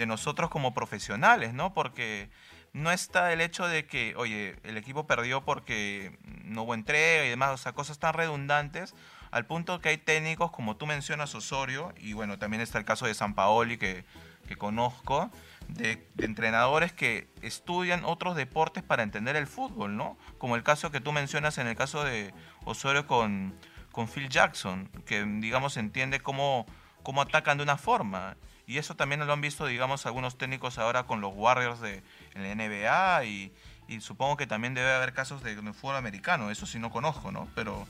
de 0.00 0.06
nosotros 0.06 0.48
como 0.48 0.72
profesionales, 0.72 1.52
¿no? 1.52 1.74
Porque 1.74 2.30
no 2.72 2.90
está 2.90 3.34
el 3.34 3.42
hecho 3.42 3.68
de 3.68 3.84
que, 3.84 4.14
oye, 4.16 4.56
el 4.64 4.78
equipo 4.78 5.06
perdió 5.06 5.42
porque 5.42 6.18
no 6.24 6.62
hubo 6.62 6.72
entrega 6.72 7.26
y 7.26 7.28
demás, 7.28 7.50
o 7.50 7.58
sea, 7.58 7.72
cosas 7.72 7.98
tan 7.98 8.14
redundantes, 8.14 8.94
al 9.30 9.44
punto 9.44 9.78
que 9.82 9.90
hay 9.90 9.98
técnicos, 9.98 10.50
como 10.52 10.78
tú 10.78 10.86
mencionas, 10.86 11.34
Osorio, 11.34 11.92
y 11.98 12.14
bueno, 12.14 12.38
también 12.38 12.62
está 12.62 12.78
el 12.78 12.86
caso 12.86 13.04
de 13.04 13.12
San 13.12 13.34
Paoli, 13.34 13.76
que, 13.76 14.06
que 14.48 14.56
conozco, 14.56 15.30
de, 15.68 16.08
entrenadores 16.16 16.94
que 16.94 17.28
estudian 17.42 18.02
otros 18.06 18.36
deportes 18.36 18.82
para 18.82 19.02
entender 19.02 19.36
el 19.36 19.46
fútbol, 19.46 19.98
¿no? 19.98 20.16
Como 20.38 20.56
el 20.56 20.62
caso 20.62 20.90
que 20.90 21.02
tú 21.02 21.12
mencionas 21.12 21.58
en 21.58 21.66
el 21.66 21.76
caso 21.76 22.04
de 22.04 22.32
Osorio 22.64 23.06
con, 23.06 23.54
con 23.92 24.08
Phil 24.08 24.30
Jackson, 24.30 24.88
que 25.04 25.24
digamos 25.24 25.76
entiende 25.76 26.20
cómo, 26.20 26.64
cómo 27.02 27.20
atacan 27.20 27.58
de 27.58 27.64
una 27.64 27.76
forma. 27.76 28.38
Y 28.70 28.78
eso 28.78 28.94
también 28.94 29.26
lo 29.26 29.32
han 29.32 29.40
visto, 29.40 29.66
digamos, 29.66 30.06
algunos 30.06 30.38
técnicos 30.38 30.78
ahora 30.78 31.02
con 31.02 31.20
los 31.20 31.32
Warriors 31.34 31.80
de 31.80 32.04
en 32.36 32.42
la 32.44 32.54
NBA 32.54 33.24
y, 33.24 33.52
supongo 33.98 34.36
que 34.36 34.46
también 34.46 34.74
debe 34.74 34.92
haber 34.92 35.12
casos 35.12 35.42
de, 35.42 35.56
fútbol 35.72 35.96
americano, 35.96 36.52
eso 36.52 36.66
sí 36.66 36.78
no 36.78 36.92
conozco, 36.92 37.32
¿no? 37.32 37.48
Pero 37.56 37.88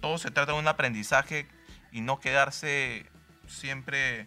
todo 0.00 0.16
se 0.16 0.30
trata 0.30 0.52
de 0.52 0.58
un 0.58 0.68
aprendizaje 0.68 1.46
y 1.92 2.00
no 2.00 2.18
quedarse 2.18 3.04
siempre 3.46 4.26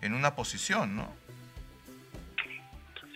en 0.00 0.14
una 0.14 0.34
posición, 0.36 0.96
¿no? 0.96 1.14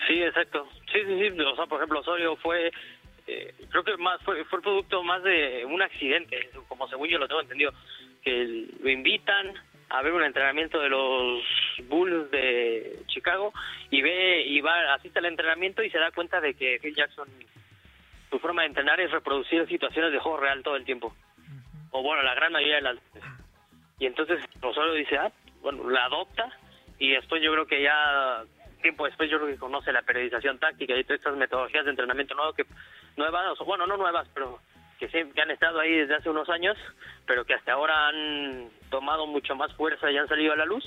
Sí, 0.06 0.22
exacto. 0.22 0.68
Sí, 0.92 0.98
sí, 1.06 1.18
sí. 1.18 1.40
O 1.40 1.56
sea, 1.56 1.64
por 1.64 1.78
ejemplo, 1.78 2.00
Osorio 2.00 2.36
fue, 2.36 2.70
eh, 3.26 3.54
creo 3.70 3.82
que 3.82 3.96
más 3.96 4.22
fue, 4.22 4.44
fue 4.44 4.60
producto 4.60 5.02
más 5.02 5.22
de 5.22 5.64
un 5.64 5.80
accidente, 5.80 6.50
como 6.68 6.86
según 6.86 7.08
yo 7.08 7.16
lo 7.16 7.28
tengo 7.28 7.40
entendido, 7.40 7.72
que 8.22 8.68
lo 8.78 8.90
invitan, 8.90 9.54
a 9.88 10.02
ver 10.02 10.12
un 10.12 10.24
entrenamiento 10.24 10.80
de 10.80 10.88
los 10.88 11.42
Bulls 11.84 12.30
de 12.30 13.02
Chicago 13.06 13.52
y 13.90 14.02
ve 14.02 14.42
y 14.42 14.60
va 14.60 14.94
asiste 14.94 15.18
al 15.18 15.26
entrenamiento 15.26 15.82
y 15.82 15.90
se 15.90 15.98
da 15.98 16.10
cuenta 16.10 16.40
de 16.40 16.54
que 16.54 16.78
Phil 16.82 16.94
Jackson 16.94 17.28
su 18.30 18.38
forma 18.40 18.62
de 18.62 18.68
entrenar 18.68 19.00
es 19.00 19.10
reproducir 19.10 19.66
situaciones 19.68 20.12
de 20.12 20.18
juego 20.18 20.38
real 20.38 20.62
todo 20.62 20.76
el 20.76 20.84
tiempo. 20.84 21.14
O 21.90 22.02
bueno 22.02 22.22
la 22.22 22.34
gran 22.34 22.52
mayoría 22.52 22.76
de 22.76 22.82
las 22.82 22.98
y 23.98 24.06
entonces 24.06 24.40
Rosario 24.60 24.92
dice 24.92 25.18
ah 25.18 25.32
bueno 25.60 25.88
la 25.88 26.04
adopta 26.04 26.50
y 26.98 27.12
después 27.12 27.42
yo 27.42 27.52
creo 27.52 27.66
que 27.66 27.82
ya 27.82 28.42
tiempo 28.82 29.06
después 29.06 29.30
yo 29.30 29.38
creo 29.38 29.50
que 29.50 29.58
conoce 29.58 29.92
la 29.92 30.02
periodización 30.02 30.58
táctica 30.58 30.96
y 30.96 31.04
todas 31.04 31.20
estas 31.20 31.36
metodologías 31.36 31.84
de 31.84 31.90
entrenamiento 31.90 32.34
nuevo 32.34 32.52
que 32.52 32.66
nuevas 33.16 33.58
bueno 33.60 33.86
no 33.86 33.96
nuevas 33.96 34.28
pero 34.34 34.60
que, 34.98 35.08
que 35.08 35.40
han 35.40 35.50
estado 35.50 35.80
ahí 35.80 35.92
desde 35.92 36.16
hace 36.16 36.30
unos 36.30 36.48
años, 36.48 36.76
pero 37.26 37.44
que 37.44 37.54
hasta 37.54 37.72
ahora 37.72 38.08
han 38.08 38.68
tomado 38.90 39.26
mucho 39.26 39.54
más 39.54 39.72
fuerza 39.74 40.10
y 40.10 40.16
han 40.16 40.28
salido 40.28 40.52
a 40.52 40.56
la 40.56 40.64
luz, 40.64 40.84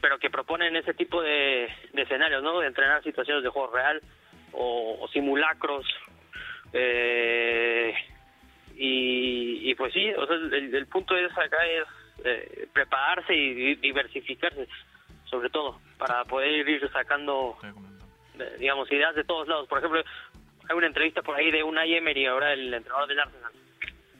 pero 0.00 0.18
que 0.18 0.30
proponen 0.30 0.76
ese 0.76 0.94
tipo 0.94 1.22
de, 1.22 1.68
escenarios, 1.94 2.42
¿no? 2.42 2.60
De 2.60 2.66
entrenar 2.66 3.02
situaciones 3.02 3.42
de 3.42 3.50
juego 3.50 3.72
real 3.74 4.00
o, 4.52 5.08
simulacros. 5.12 5.86
Eh, 6.72 7.94
y, 8.78 9.74
pues 9.74 9.92
sí, 9.92 10.12
o 10.12 10.26
sea, 10.26 10.36
el, 10.36 10.86
punto 10.86 11.16
es 11.16 11.32
acá 11.32 11.66
es 11.66 11.84
eh, 12.24 12.68
prepararse 12.72 13.34
y 13.34 13.74
diversificarse, 13.76 14.68
sobre 15.24 15.50
todo, 15.50 15.80
para 15.98 16.24
poder 16.24 16.68
ir 16.68 16.90
sacando, 16.92 17.56
eh, 18.38 18.56
digamos, 18.58 18.90
ideas 18.92 19.14
de 19.14 19.24
todos 19.24 19.48
lados. 19.48 19.66
Por 19.68 19.78
ejemplo, 19.78 20.02
hay 20.68 20.76
una 20.76 20.86
entrevista 20.86 21.22
por 21.22 21.36
ahí 21.36 21.50
de 21.50 21.62
Unai 21.62 21.94
Emery, 21.94 22.26
ahora 22.26 22.52
el 22.52 22.72
entrenador 22.72 23.08
del 23.08 23.20
Arsenal, 23.20 23.52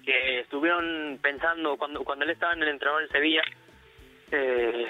que 0.04 0.40
estuvieron 0.40 1.18
pensando, 1.20 1.76
cuando, 1.76 2.04
cuando 2.04 2.24
él 2.24 2.30
estaba 2.30 2.52
en 2.52 2.62
el 2.62 2.68
entrenador 2.68 3.02
en 3.02 3.08
Sevilla, 3.08 3.42
eh, 4.30 4.86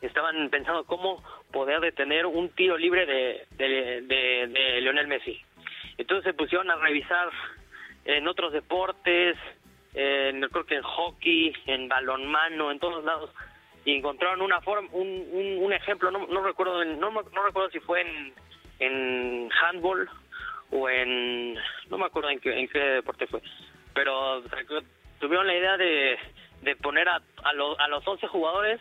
estaban 0.00 0.48
pensando 0.50 0.84
cómo 0.84 1.22
poder 1.50 1.80
detener 1.80 2.26
un 2.26 2.48
tiro 2.50 2.76
libre 2.76 3.06
de, 3.06 3.46
de, 3.56 4.80
Lionel 4.80 5.08
Messi. 5.08 5.40
Entonces 5.98 6.24
se 6.24 6.34
pusieron 6.34 6.70
a 6.70 6.76
revisar 6.76 7.30
en 8.04 8.26
otros 8.26 8.52
deportes, 8.52 9.36
en, 9.94 10.40
creo 10.48 10.66
que 10.66 10.76
en 10.76 10.82
hockey, 10.82 11.52
en 11.66 11.88
balonmano, 11.88 12.70
en 12.70 12.78
todos 12.78 13.04
lados, 13.04 13.30
y 13.84 13.96
encontraron 13.96 14.42
una 14.42 14.60
forma, 14.60 14.88
un, 14.92 15.58
un, 15.60 15.72
ejemplo, 15.72 16.10
no, 16.10 16.26
no 16.28 16.42
recuerdo, 16.42 16.84
no, 16.84 17.10
no 17.10 17.42
recuerdo 17.44 17.70
si 17.70 17.80
fue 17.80 18.00
en, 18.00 18.32
en 18.78 19.50
handball 19.60 20.08
o 20.72 20.88
en, 20.88 21.54
no 21.88 21.98
me 21.98 22.06
acuerdo 22.06 22.30
en 22.30 22.40
qué, 22.40 22.58
en 22.58 22.68
qué 22.68 22.78
deporte 22.78 23.26
fue, 23.26 23.40
pero 23.94 24.42
tuvieron 25.20 25.46
la 25.46 25.56
idea 25.56 25.76
de, 25.76 26.18
de 26.62 26.76
poner 26.76 27.08
a, 27.08 27.16
a, 27.16 27.50
a 27.78 27.88
los 27.88 28.06
11 28.06 28.26
jugadores 28.26 28.80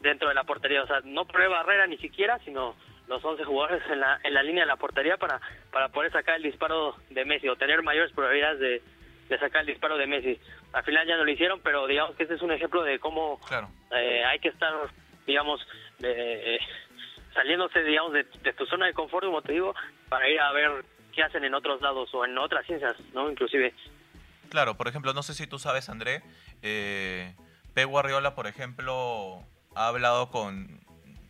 dentro 0.00 0.28
de 0.28 0.34
la 0.34 0.44
portería, 0.44 0.82
o 0.82 0.86
sea, 0.86 1.00
no 1.04 1.26
poner 1.26 1.48
barrera 1.48 1.86
ni 1.86 1.98
siquiera, 1.98 2.38
sino 2.44 2.74
los 3.08 3.24
11 3.24 3.44
jugadores 3.44 3.82
en 3.90 4.00
la, 4.00 4.20
en 4.22 4.34
la 4.34 4.42
línea 4.42 4.62
de 4.62 4.68
la 4.68 4.76
portería 4.76 5.16
para, 5.16 5.40
para 5.70 5.88
poder 5.88 6.12
sacar 6.12 6.36
el 6.36 6.42
disparo 6.42 6.96
de 7.10 7.24
Messi 7.24 7.48
o 7.48 7.56
tener 7.56 7.82
mayores 7.82 8.12
probabilidades 8.12 8.60
de, 8.60 8.82
de 9.28 9.38
sacar 9.38 9.62
el 9.62 9.66
disparo 9.66 9.96
de 9.96 10.06
Messi. 10.06 10.38
Al 10.72 10.84
final 10.84 11.06
ya 11.06 11.16
no 11.16 11.24
lo 11.24 11.30
hicieron, 11.30 11.60
pero 11.60 11.86
digamos 11.86 12.16
que 12.16 12.24
este 12.24 12.34
es 12.34 12.42
un 12.42 12.52
ejemplo 12.52 12.82
de 12.82 12.98
cómo 12.98 13.40
eh, 13.92 14.24
hay 14.24 14.38
que 14.38 14.48
estar, 14.48 14.72
digamos, 15.26 15.66
eh, 16.02 16.58
saliéndose, 17.34 17.82
digamos, 17.82 18.12
de, 18.12 18.24
de, 18.42 18.52
tu 18.52 18.66
zona 18.66 18.86
de 18.86 18.94
confort, 18.94 19.24
como 19.24 19.42
te 19.42 19.52
digo, 19.52 19.74
para 20.08 20.28
ir 20.28 20.40
a 20.40 20.52
ver 20.52 20.84
que 21.18 21.24
hacen 21.24 21.44
en 21.44 21.52
otros 21.52 21.80
lados 21.82 22.08
o 22.14 22.24
en 22.24 22.38
otras 22.38 22.64
ciencias, 22.64 22.94
¿no? 23.12 23.28
Inclusive. 23.28 23.74
Claro, 24.50 24.76
por 24.76 24.86
ejemplo, 24.86 25.12
no 25.14 25.24
sé 25.24 25.34
si 25.34 25.48
tú 25.48 25.58
sabes, 25.58 25.88
André, 25.88 26.22
eh, 26.62 27.34
Guardiola, 27.74 28.36
por 28.36 28.46
ejemplo, 28.46 29.42
ha 29.74 29.88
hablado 29.88 30.30
con, 30.30 30.80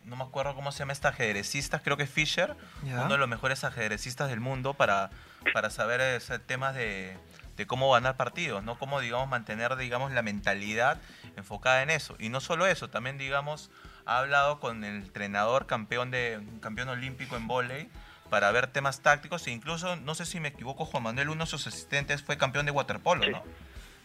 no 0.05 0.15
me 0.15 0.23
acuerdo 0.23 0.53
cómo 0.53 0.71
se 0.71 0.79
llama 0.79 0.93
esta 0.93 1.09
ajedrecista, 1.09 1.79
creo 1.79 1.97
que 1.97 2.05
Fischer, 2.05 2.55
uno 2.83 3.09
de 3.09 3.17
los 3.17 3.27
mejores 3.27 3.63
ajedrecistas 3.63 4.29
del 4.29 4.39
mundo 4.39 4.75
para, 4.75 5.09
para 5.53 5.71
saber 5.71 6.01
ese 6.01 6.37
temas 6.37 6.75
de, 6.75 7.17
de 7.57 7.65
cómo 7.65 7.91
ganar 7.91 8.15
partidos, 8.15 8.63
¿no? 8.63 8.77
Cómo, 8.77 8.99
digamos, 8.99 9.27
mantener, 9.27 9.75
digamos, 9.75 10.11
la 10.11 10.21
mentalidad 10.21 11.01
enfocada 11.35 11.81
en 11.81 11.89
eso. 11.89 12.15
Y 12.19 12.29
no 12.29 12.41
solo 12.41 12.67
eso, 12.67 12.91
también, 12.91 13.17
digamos, 13.17 13.71
ha 14.05 14.19
hablado 14.19 14.59
con 14.59 14.83
el 14.83 14.97
entrenador 14.97 15.65
campeón, 15.65 16.11
de, 16.11 16.41
campeón 16.61 16.89
olímpico 16.89 17.37
en 17.37 17.47
volei, 17.47 17.89
para 18.29 18.51
ver 18.51 18.67
temas 18.67 19.01
tácticos 19.01 19.47
e 19.47 19.51
incluso, 19.51 19.95
no 19.95 20.15
sé 20.15 20.25
si 20.25 20.39
me 20.39 20.49
equivoco, 20.49 20.85
Juan 20.85 21.03
Manuel, 21.03 21.29
uno 21.29 21.45
de 21.45 21.49
sus 21.49 21.67
asistentes 21.67 22.23
fue 22.23 22.37
campeón 22.37 22.65
de 22.65 22.71
waterpolo, 22.71 23.29
¿no? 23.29 23.43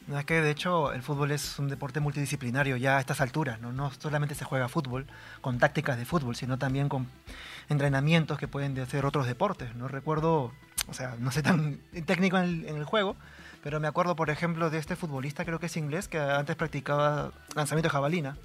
No, 0.06 0.18
es 0.18 0.26
que 0.26 0.42
de 0.42 0.50
hecho 0.50 0.92
el 0.92 1.02
fútbol 1.02 1.30
es 1.30 1.58
un 1.58 1.68
deporte 1.68 1.98
multidisciplinario 1.98 2.76
ya 2.76 2.98
a 2.98 3.00
estas 3.00 3.22
alturas, 3.22 3.60
¿no? 3.60 3.72
No 3.72 3.90
solamente 3.90 4.34
se 4.34 4.44
juega 4.44 4.68
fútbol 4.68 5.06
con 5.40 5.58
tácticas 5.58 5.96
de 5.96 6.04
fútbol, 6.04 6.36
sino 6.36 6.58
también 6.58 6.90
con 6.90 7.08
entrenamientos 7.70 8.38
que 8.38 8.46
pueden 8.46 8.78
hacer 8.78 9.06
otros 9.06 9.26
deportes, 9.26 9.74
¿no? 9.74 9.88
Recuerdo, 9.88 10.52
o 10.88 10.94
sea, 10.94 11.16
no 11.18 11.30
sé 11.30 11.42
tan 11.42 11.78
técnico 12.06 12.36
en 12.36 12.68
el, 12.68 12.84
juego, 12.84 13.16
pero 13.62 13.80
me 13.80 13.88
acuerdo, 13.88 14.14
por 14.14 14.28
ejemplo, 14.28 14.68
de 14.68 14.76
este 14.76 14.94
futbolista, 14.94 15.46
creo 15.46 15.58
que 15.58 15.66
es 15.66 15.76
inglés, 15.78 16.06
que 16.06 16.18
antes 16.18 16.54
practicaba 16.54 17.32
lanzamiento 17.54 17.88
de 17.88 17.92
jabalina 17.92 18.36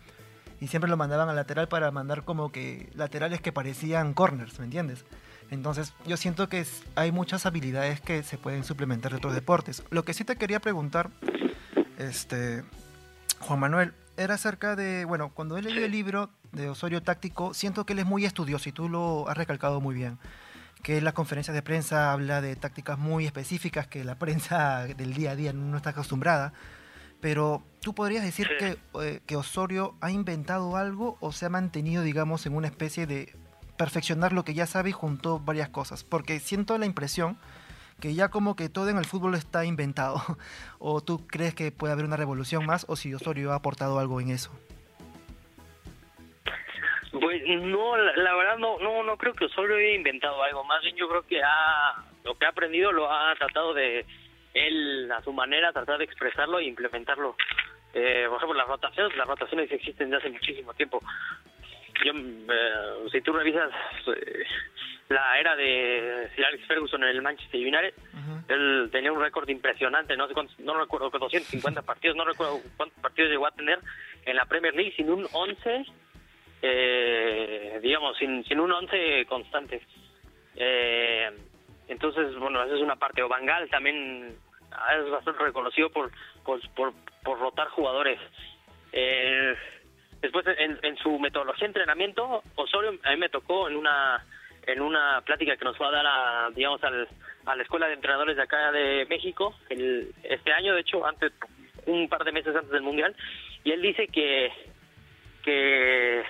y 0.61 0.67
siempre 0.67 0.89
lo 0.89 0.95
mandaban 0.95 1.27
al 1.27 1.35
lateral 1.35 1.67
para 1.67 1.91
mandar 1.91 2.23
como 2.23 2.53
que 2.53 2.89
laterales 2.95 3.41
que 3.41 3.51
parecían 3.51 4.13
corners, 4.13 4.59
¿me 4.59 4.65
entiendes? 4.65 5.03
Entonces, 5.51 5.93
yo 6.05 6.17
siento 6.17 6.47
que 6.47 6.65
hay 6.95 7.11
muchas 7.11 7.45
habilidades 7.45 8.01
que 8.01 8.23
se 8.23 8.37
pueden 8.37 8.63
suplementar 8.63 9.11
de 9.11 9.17
otros 9.17 9.33
deportes. 9.33 9.83
Lo 9.89 10.05
que 10.05 10.13
sí 10.13 10.23
te 10.23 10.35
quería 10.35 10.59
preguntar, 10.59 11.09
este, 11.97 12.63
Juan 13.39 13.59
Manuel, 13.59 13.93
era 14.17 14.35
acerca 14.35 14.75
de, 14.75 15.05
bueno, 15.05 15.31
cuando 15.33 15.57
he 15.57 15.61
leído 15.61 15.85
el 15.85 15.91
libro 15.91 16.29
de 16.51 16.69
Osorio 16.69 17.01
Táctico, 17.01 17.53
siento 17.53 17.85
que 17.85 17.93
él 17.93 17.99
es 17.99 18.05
muy 18.05 18.25
estudioso 18.25 18.69
y 18.69 18.71
tú 18.71 18.89
lo 18.89 19.27
has 19.27 19.37
recalcado 19.37 19.81
muy 19.81 19.95
bien. 19.95 20.19
Que 20.83 20.97
en 20.97 21.03
las 21.03 21.13
conferencias 21.13 21.55
de 21.55 21.61
prensa 21.61 22.11
habla 22.11 22.41
de 22.41 22.55
tácticas 22.55 22.97
muy 22.97 23.25
específicas 23.25 23.87
que 23.87 24.03
la 24.03 24.15
prensa 24.15 24.83
del 24.85 25.13
día 25.13 25.31
a 25.31 25.35
día 25.35 25.53
no 25.53 25.75
está 25.77 25.91
acostumbrada. 25.91 26.53
Pero 27.21 27.63
tú 27.81 27.93
podrías 27.93 28.23
decir 28.23 28.47
que, 28.59 28.77
eh, 29.01 29.21
que 29.25 29.35
Osorio 29.35 29.95
ha 29.99 30.11
inventado 30.11 30.77
algo 30.77 31.17
o 31.19 31.31
se 31.31 31.45
ha 31.45 31.49
mantenido, 31.49 32.03
digamos, 32.03 32.45
en 32.45 32.55
una 32.55 32.67
especie 32.67 33.07
de 33.07 33.33
perfeccionar 33.79 34.33
lo 34.33 34.43
que 34.43 34.53
ya 34.53 34.67
sabe 34.67 34.89
y 34.89 34.91
juntó 34.91 35.39
varias 35.39 35.69
cosas. 35.69 36.03
Porque 36.03 36.39
siento 36.39 36.77
la 36.77 36.85
impresión 36.85 37.37
que 38.01 38.13
ya 38.13 38.29
como 38.29 38.55
que 38.57 38.67
todo 38.67 38.89
en 38.89 38.97
el 38.97 39.05
fútbol 39.05 39.35
está 39.35 39.63
inventado. 39.63 40.21
¿O 40.79 41.01
tú 41.01 41.25
crees 41.25 41.55
que 41.55 41.71
puede 41.71 41.93
haber 41.93 42.05
una 42.05 42.17
revolución 42.17 42.65
más 42.65 42.85
o 42.89 42.97
si 42.97 43.13
Osorio 43.13 43.53
ha 43.53 43.55
aportado 43.55 43.97
algo 43.97 44.19
en 44.19 44.31
eso? 44.31 44.51
Pues 47.11 47.41
no, 47.47 47.97
la, 47.97 48.35
verdad 48.35 48.57
no, 48.57 48.77
no, 48.79 49.03
no 49.03 49.17
creo 49.17 49.33
que 49.33 49.45
Osorio 49.45 49.77
haya 49.77 49.95
inventado 49.95 50.43
algo. 50.43 50.63
Más 50.65 50.83
bien 50.83 50.97
yo 50.97 51.07
creo 51.07 51.25
que 51.25 51.41
ha, 51.41 52.03
lo 52.25 52.37
que 52.37 52.45
ha 52.45 52.49
aprendido 52.49 52.91
lo 52.91 53.09
ha 53.09 53.33
tratado 53.35 53.73
de 53.73 54.05
él 54.53 55.09
a 55.11 55.23
su 55.23 55.31
manera, 55.31 55.71
tratar 55.71 55.97
de 55.99 56.03
expresarlo 56.03 56.59
e 56.59 56.65
implementarlo. 56.65 57.35
Eh, 57.93 58.25
por 58.27 58.37
ejemplo, 58.37 58.57
las 58.57 58.67
rotaciones, 58.67 59.17
las 59.17 59.27
rotaciones 59.27 59.71
existen 59.71 60.09
desde 60.09 60.27
hace 60.27 60.33
muchísimo 60.33 60.73
tiempo. 60.73 61.01
Yo, 62.05 62.13
eh, 62.13 63.09
si 63.11 63.21
tú 63.21 63.33
revisas 63.33 63.71
eh, 64.07 64.43
la 65.09 65.39
era 65.39 65.55
de 65.55 66.29
Sir 66.35 66.45
Alex 66.45 66.67
Ferguson 66.67 67.03
en 67.03 67.09
el 67.09 67.21
Manchester 67.21 67.59
United, 67.59 67.93
él 68.47 68.89
tenía 68.91 69.11
un 69.11 69.21
récord 69.21 69.47
impresionante, 69.49 70.15
no 70.17 70.27
sé 70.27 70.33
cuántos, 70.33 70.59
no 70.59 70.79
recuerdo, 70.79 71.09
250 71.09 71.81
partidos, 71.81 72.15
no 72.15 72.25
recuerdo 72.25 72.59
cuántos 72.77 72.99
partidos 72.99 73.31
llegó 73.31 73.47
a 73.47 73.51
tener 73.51 73.79
en 74.25 74.35
la 74.35 74.45
Premier 74.45 74.73
League 74.75 74.93
sin 74.95 75.09
un 75.09 75.27
11, 75.31 75.85
eh, 76.61 77.79
digamos, 77.81 78.17
sin, 78.17 78.43
sin 78.45 78.59
un 78.59 78.71
11 78.71 79.25
constante. 79.27 79.81
Eh, 80.55 81.31
entonces, 81.87 82.35
bueno, 82.35 82.63
esa 82.63 82.75
es 82.75 82.81
una 82.81 82.95
parte. 82.95 83.23
O 83.23 83.27
Bangal 83.27 83.69
también 83.69 84.35
es 84.97 85.09
bastante 85.09 85.43
reconocido 85.43 85.89
por, 85.89 86.11
por, 86.43 86.61
por, 87.23 87.39
rotar 87.39 87.67
jugadores. 87.69 88.19
Eh, 88.91 89.55
después, 90.21 90.45
en, 90.57 90.79
en, 90.81 90.97
su 90.97 91.17
metodología 91.19 91.61
de 91.61 91.67
entrenamiento, 91.67 92.43
Osorio 92.55 92.97
a 93.03 93.11
mí 93.11 93.17
me 93.17 93.29
tocó 93.29 93.67
en 93.67 93.75
una 93.75 94.25
en 94.67 94.81
una 94.81 95.21
plática 95.21 95.57
que 95.57 95.65
nos 95.65 95.79
va 95.81 95.87
a 95.87 95.91
dar 95.91 96.05
a, 96.05 96.49
digamos, 96.51 96.83
al, 96.83 97.07
a 97.45 97.55
la 97.55 97.63
Escuela 97.63 97.87
de 97.87 97.93
Entrenadores 97.93 98.35
de 98.35 98.43
acá 98.43 98.71
de 98.71 99.07
México, 99.09 99.55
el, 99.69 100.13
este 100.23 100.53
año, 100.53 100.75
de 100.75 100.81
hecho, 100.81 101.05
antes 101.05 101.31
un 101.85 102.07
par 102.07 102.23
de 102.23 102.31
meses 102.31 102.55
antes 102.55 102.69
del 102.69 102.83
Mundial, 102.83 103.15
y 103.63 103.71
él 103.71 103.81
dice 103.81 104.07
que, 104.07 104.51
que, 105.43 106.23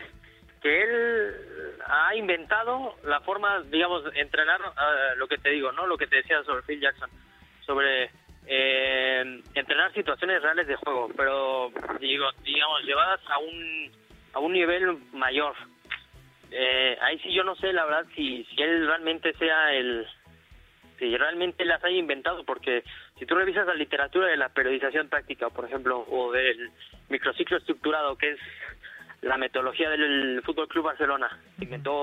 que 0.61 0.81
él 0.81 1.35
ha 1.85 2.15
inventado 2.15 2.95
la 3.03 3.19
forma, 3.21 3.61
digamos, 3.63 4.03
entrenar 4.15 4.61
uh, 4.61 5.17
lo 5.17 5.27
que 5.27 5.37
te 5.37 5.49
digo, 5.49 5.71
¿no? 5.71 5.85
Lo 5.85 5.97
que 5.97 6.07
te 6.07 6.17
decía 6.17 6.41
sobre 6.43 6.63
Phil 6.63 6.79
Jackson, 6.79 7.09
sobre 7.65 8.11
eh, 8.47 9.41
entrenar 9.53 9.93
situaciones 9.93 10.41
reales 10.41 10.67
de 10.67 10.75
juego, 10.75 11.09
pero 11.15 11.71
digo, 11.99 12.25
digamos, 12.43 12.83
llevadas 12.83 13.21
a 13.29 13.37
un, 13.37 13.91
a 14.33 14.39
un 14.39 14.53
nivel 14.53 14.97
mayor. 15.13 15.55
Eh, 16.51 16.97
ahí 17.01 17.19
sí 17.19 17.31
yo 17.31 17.43
no 17.43 17.55
sé, 17.55 17.71
la 17.73 17.85
verdad, 17.85 18.05
si, 18.15 18.43
si 18.45 18.61
él 18.61 18.87
realmente 18.87 19.33
sea 19.33 19.73
el, 19.73 20.07
si 20.99 21.15
realmente 21.15 21.63
las 21.65 21.83
haya 21.83 21.97
inventado, 21.97 22.43
porque 22.43 22.83
si 23.17 23.25
tú 23.25 23.35
revisas 23.35 23.65
la 23.65 23.73
literatura 23.73 24.27
de 24.27 24.37
la 24.37 24.49
periodización 24.49 25.09
táctica, 25.09 25.49
por 25.49 25.65
ejemplo, 25.65 26.05
o 26.09 26.31
del 26.31 26.71
microciclo 27.09 27.57
estructurado, 27.57 28.17
que 28.17 28.31
es 28.31 28.39
la 29.21 29.37
metodología 29.37 29.89
del 29.89 30.41
Fútbol 30.45 30.67
Club 30.67 30.85
Barcelona, 30.85 31.29
inventó, 31.59 31.95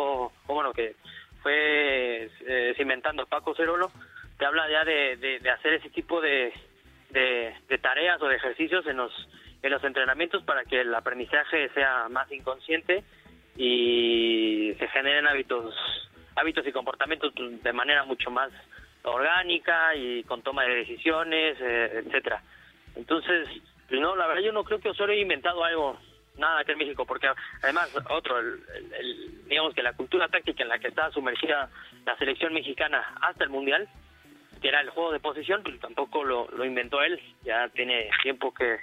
o 0.46 0.54
bueno, 0.54 0.72
que 0.72 0.96
fue 1.42 2.30
eh, 2.46 2.74
cimentando 2.76 3.26
Paco 3.26 3.54
Cerolo, 3.54 3.90
te 4.38 4.44
habla 4.44 4.68
ya 4.70 4.84
de, 4.84 5.16
de, 5.16 5.50
hacer 5.50 5.74
ese 5.74 5.90
tipo 5.90 6.20
de, 6.20 6.52
de, 7.10 7.78
tareas 7.78 8.20
o 8.20 8.28
de 8.28 8.36
ejercicios 8.36 8.86
en 8.86 8.98
los, 8.98 9.12
en 9.62 9.70
los 9.70 9.82
entrenamientos 9.84 10.42
para 10.44 10.64
que 10.64 10.80
el 10.80 10.94
aprendizaje 10.94 11.68
sea 11.70 12.08
más 12.08 12.30
inconsciente 12.30 13.04
y 13.56 14.74
se 14.78 14.88
generen 14.88 15.26
hábitos 15.26 15.74
hábitos 16.36 16.66
y 16.66 16.72
comportamientos 16.72 17.32
de 17.34 17.72
manera 17.72 18.04
mucho 18.04 18.30
más 18.30 18.50
orgánica 19.04 19.94
y 19.94 20.22
con 20.24 20.42
toma 20.42 20.64
de 20.64 20.76
decisiones, 20.76 21.56
eh, 21.60 22.02
etcétera. 22.04 22.42
Entonces, 22.94 23.48
pues 23.88 24.00
no, 24.00 24.16
la 24.16 24.26
verdad 24.26 24.42
yo 24.42 24.52
no 24.52 24.64
creo 24.64 24.80
que 24.80 24.90
Osorio 24.90 25.12
haya 25.12 25.22
inventado 25.22 25.64
algo, 25.64 25.98
nada 26.36 26.60
aquí 26.60 26.72
en 26.72 26.78
México, 26.78 27.06
porque 27.06 27.28
además, 27.62 27.90
otro, 28.10 28.36
digamos 29.46 29.74
que 29.74 29.82
la 29.82 29.94
cultura 29.94 30.28
táctica 30.28 30.62
en 30.62 30.68
la 30.68 30.78
que 30.78 30.88
está 30.88 31.10
sumergida 31.10 31.70
la 32.04 32.16
selección 32.18 32.52
mexicana 32.52 33.14
hasta 33.22 33.44
el 33.44 33.50
Mundial, 33.50 33.88
era 34.66 34.80
el 34.80 34.90
juego 34.90 35.12
de 35.12 35.20
posición, 35.20 35.62
pues 35.62 35.78
tampoco 35.80 36.24
lo, 36.24 36.64
inventó 36.64 37.02
él, 37.02 37.20
ya 37.44 37.68
tiene 37.68 38.10
tiempo 38.22 38.52
que, 38.52 38.78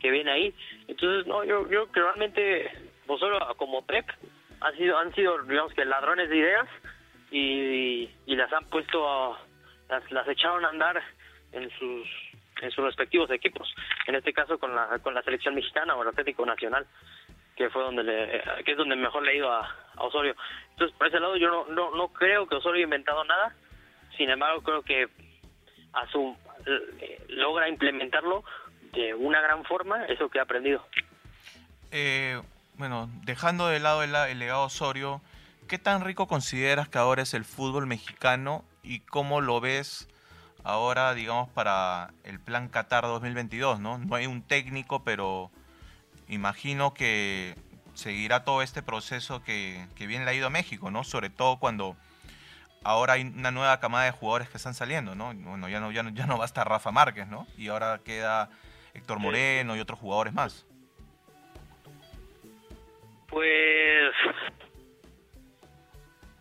que 0.00 0.10
viene 0.10 0.30
ahí. 0.30 0.54
Entonces, 0.88 1.26
no, 1.26 1.44
yo, 1.44 1.68
yo 1.68 1.90
que 1.90 2.00
realmente 2.00 2.70
Osorio 3.06 3.38
como 3.56 3.84
Pep 3.84 4.06
han 4.60 4.76
sido, 4.76 4.98
han 4.98 5.14
sido, 5.14 5.42
digamos 5.42 5.72
que 5.74 5.84
ladrones 5.84 6.28
de 6.30 6.36
ideas 6.36 6.68
y, 7.30 8.10
y 8.26 8.36
las 8.36 8.52
han 8.52 8.64
puesto 8.66 9.06
a 9.08 9.38
las, 9.88 10.10
las 10.10 10.28
echaron 10.28 10.64
a 10.64 10.68
andar 10.68 11.02
en 11.52 11.70
sus 11.78 12.08
en 12.62 12.70
sus 12.70 12.84
respectivos 12.84 13.30
equipos. 13.30 13.74
En 14.06 14.14
este 14.14 14.32
caso 14.32 14.58
con 14.58 14.74
la 14.74 14.98
con 15.00 15.14
la 15.14 15.22
selección 15.22 15.54
mexicana 15.54 15.96
o 15.96 16.02
el 16.02 16.08
Atlético 16.08 16.46
Nacional 16.46 16.86
que 17.56 17.70
fue 17.70 17.82
donde 17.82 18.02
le, 18.02 18.42
que 18.64 18.72
es 18.72 18.76
donde 18.76 18.96
mejor 18.96 19.22
le 19.22 19.30
ha 19.30 19.34
ido 19.34 19.52
a, 19.52 19.68
Osorio. 19.96 20.34
Entonces 20.70 20.96
por 20.96 21.06
ese 21.06 21.20
lado 21.20 21.36
yo 21.36 21.48
no, 21.48 21.66
no 21.66 21.94
no 21.94 22.08
creo 22.08 22.46
que 22.46 22.56
Osorio 22.56 22.76
haya 22.76 22.84
inventado 22.84 23.24
nada 23.24 23.54
sin 24.16 24.30
embargo 24.30 24.62
creo 24.62 24.82
que 24.82 25.08
a 25.92 26.04
eh, 26.66 27.24
logra 27.28 27.68
implementarlo 27.68 28.44
de 28.92 29.14
una 29.14 29.40
gran 29.40 29.64
forma 29.64 30.04
eso 30.06 30.28
que 30.28 30.38
ha 30.38 30.42
aprendido 30.42 30.84
eh, 31.90 32.40
bueno 32.76 33.08
dejando 33.24 33.68
de 33.68 33.80
lado 33.80 34.02
el, 34.02 34.14
el 34.14 34.38
legado 34.38 34.64
Osorio 34.64 35.20
¿qué 35.68 35.78
tan 35.78 36.04
rico 36.04 36.26
consideras 36.26 36.88
que 36.88 36.98
ahora 36.98 37.22
es 37.22 37.34
el 37.34 37.44
fútbol 37.44 37.86
mexicano 37.86 38.64
y 38.82 39.00
cómo 39.00 39.40
lo 39.40 39.60
ves 39.60 40.08
ahora, 40.64 41.14
digamos, 41.14 41.48
para 41.50 42.12
el 42.24 42.40
plan 42.40 42.68
Qatar 42.68 43.04
2022, 43.04 43.78
¿no? 43.78 43.98
No 43.98 44.16
hay 44.16 44.26
un 44.26 44.42
técnico, 44.42 45.04
pero 45.04 45.50
imagino 46.26 46.94
que 46.94 47.54
seguirá 47.92 48.44
todo 48.44 48.62
este 48.62 48.82
proceso 48.82 49.42
que, 49.42 49.86
que 49.94 50.06
bien 50.06 50.24
le 50.24 50.30
ha 50.30 50.34
ido 50.34 50.48
a 50.48 50.50
México, 50.50 50.90
¿no? 50.90 51.04
Sobre 51.04 51.30
todo 51.30 51.58
cuando 51.58 51.96
ahora 52.84 53.14
hay 53.14 53.22
una 53.22 53.50
nueva 53.50 53.80
camada 53.80 54.04
de 54.04 54.12
jugadores 54.12 54.48
que 54.48 54.58
están 54.58 54.74
saliendo, 54.74 55.14
¿no? 55.14 55.32
Bueno, 55.34 55.68
ya 55.68 55.80
no, 55.80 55.90
ya 55.90 56.02
no, 56.02 56.10
ya 56.10 56.26
no 56.26 56.38
va 56.38 56.44
a 56.44 56.46
estar 56.46 56.68
Rafa 56.68 56.92
Márquez, 56.92 57.26
¿no? 57.26 57.46
Y 57.56 57.68
ahora 57.68 58.00
queda 58.04 58.50
Héctor 58.92 59.18
Moreno 59.18 59.74
y 59.76 59.80
otros 59.80 59.98
jugadores 59.98 60.32
más. 60.32 60.66
Pues 63.28 64.12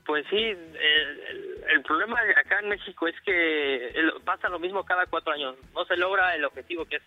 pues 0.06 0.26
sí, 0.30 0.36
el, 0.38 1.82
problema 1.84 2.20
acá 2.38 2.60
en 2.60 2.70
México 2.70 3.08
es 3.08 3.20
que 3.22 3.94
pasa 4.26 4.50
lo 4.50 4.60
mismo 4.60 4.84
cada 4.84 5.06
cuatro 5.06 5.34
años. 5.34 5.56
No 5.74 5.86
se 5.86 5.98
logra 5.98 6.36
el 6.36 6.44
objetivo 6.46 6.86
que 6.86 6.98
es, 6.98 7.04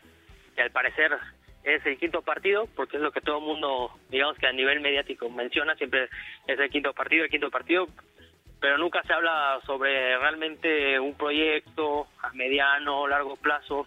que 0.55 0.63
al 0.63 0.71
parecer 0.71 1.17
es 1.63 1.85
el 1.85 1.99
quinto 1.99 2.23
partido, 2.23 2.69
porque 2.75 2.97
es 2.97 3.03
lo 3.03 3.13
que 3.13 3.21
todo 3.21 3.39
el 3.39 3.45
mundo, 3.45 3.91
digamos 4.09 4.39
que 4.39 4.47
a 4.47 4.53
nivel 4.53 4.81
mediático 4.81 5.29
menciona, 5.29 5.75
siempre 5.77 6.09
es 6.47 6.59
el 6.59 6.71
quinto 6.71 6.95
partido, 6.95 7.25
el 7.25 7.31
quinto 7.31 7.51
partido, 7.51 7.87
pero 8.61 8.79
nunca 8.79 9.03
se 9.03 9.13
habla 9.13 9.61
sobre 9.67 10.19
realmente 10.19 10.99
un 10.99 11.15
proyecto 11.15 12.07
a 12.23 12.33
mediano 12.33 13.07
largo 13.07 13.37
plazo, 13.37 13.87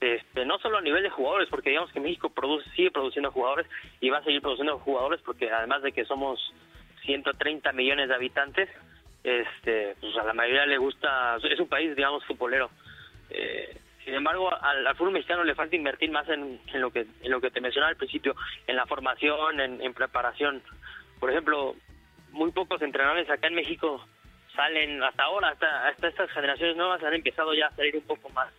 este, 0.00 0.44
no 0.44 0.58
solo 0.58 0.78
a 0.78 0.82
nivel 0.82 1.02
de 1.02 1.10
jugadores, 1.10 1.48
porque 1.48 1.70
digamos 1.70 1.90
que 1.92 2.00
México 2.00 2.28
produce, 2.28 2.68
sigue 2.70 2.90
produciendo 2.90 3.30
jugadores 3.30 3.66
y 4.00 4.10
va 4.10 4.18
a 4.18 4.24
seguir 4.24 4.42
produciendo 4.42 4.78
jugadores 4.78 5.20
porque 5.22 5.50
además 5.50 5.82
de 5.82 5.92
que 5.92 6.04
somos 6.04 6.52
130 7.02 7.72
millones 7.72 8.08
de 8.08 8.14
habitantes, 8.14 8.68
este, 9.22 9.96
pues 10.00 10.16
a 10.18 10.24
la 10.24 10.34
mayoría 10.34 10.66
le 10.66 10.76
gusta, 10.76 11.36
es 11.36 11.58
un 11.58 11.68
país, 11.68 11.96
digamos, 11.96 12.24
futbolero. 12.26 12.70
Eh, 13.30 13.78
sin 14.04 14.14
embargo, 14.14 14.50
al, 14.62 14.94
fútbol 14.96 15.14
mexicano 15.14 15.44
le 15.44 15.54
falta 15.54 15.76
invertir 15.76 16.10
más 16.10 16.28
en, 16.28 16.60
lo 16.74 16.90
que 16.90 17.06
en 17.22 17.30
lo 17.30 17.40
que 17.40 17.50
te 17.50 17.62
mencionaba 17.62 17.90
al 17.90 17.96
principio, 17.96 18.36
en 18.66 18.76
la 18.76 18.86
formación, 18.86 19.60
en, 19.60 19.94
preparación. 19.94 20.62
Por 21.18 21.30
ejemplo, 21.30 21.74
muy 22.34 22.50
pocos 22.50 22.82
entrenadores 22.82 23.30
acá 23.30 23.46
en 23.46 23.54
México 23.54 24.04
salen 24.54 25.02
hasta 25.02 25.24
ahora, 25.24 25.48
hasta, 25.48 25.88
hasta 25.88 26.08
estas 26.08 26.30
generaciones 26.30 26.76
nuevas 26.76 27.02
han 27.02 27.14
empezado 27.14 27.54
ya 27.54 27.66
a 27.66 27.76
salir 27.76 27.96
un 27.96 28.02
poco 28.02 28.28
más, 28.30 28.52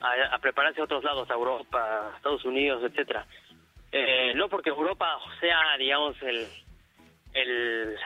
a, 0.00 0.38
prepararse 0.38 0.80
a 0.80 0.84
otros 0.84 1.02
lados, 1.02 1.30
a 1.30 1.34
Europa, 1.34 2.10
a 2.12 2.16
Estados 2.16 2.44
Unidos, 2.44 2.82
etcétera. 2.84 3.26
Eh, 3.90 4.32
no 4.34 4.48
porque 4.48 4.70
Europa 4.70 5.18
sea, 5.40 5.76
digamos, 5.78 6.20
el, 6.22 6.46
el, 7.32 7.96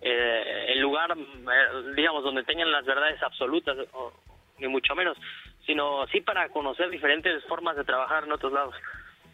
eh, 0.00 0.64
el 0.68 0.80
lugar, 0.80 1.16
eh, 1.16 1.92
digamos, 1.94 2.24
donde 2.24 2.44
tengan 2.44 2.72
las 2.72 2.84
verdades 2.84 3.22
absolutas, 3.22 3.76
ni 4.58 4.68
mucho 4.68 4.94
menos, 4.94 5.16
sino 5.66 6.06
sí 6.08 6.20
para 6.20 6.48
conocer 6.48 6.90
diferentes 6.90 7.44
formas 7.44 7.76
de 7.76 7.84
trabajar 7.84 8.24
en 8.24 8.32
otros 8.32 8.52
lados. 8.52 8.74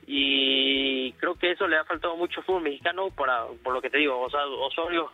Y 0.06 1.12
que 1.40 1.52
eso 1.52 1.66
le 1.66 1.76
ha 1.76 1.84
faltado 1.84 2.16
mucho 2.16 2.40
al 2.40 2.46
fútbol 2.46 2.62
mexicano 2.62 3.10
para, 3.10 3.46
por 3.62 3.72
lo 3.72 3.80
que 3.80 3.90
te 3.90 3.98
digo, 3.98 4.20
o 4.20 4.30
sea, 4.30 4.44
Osorio 4.46 5.10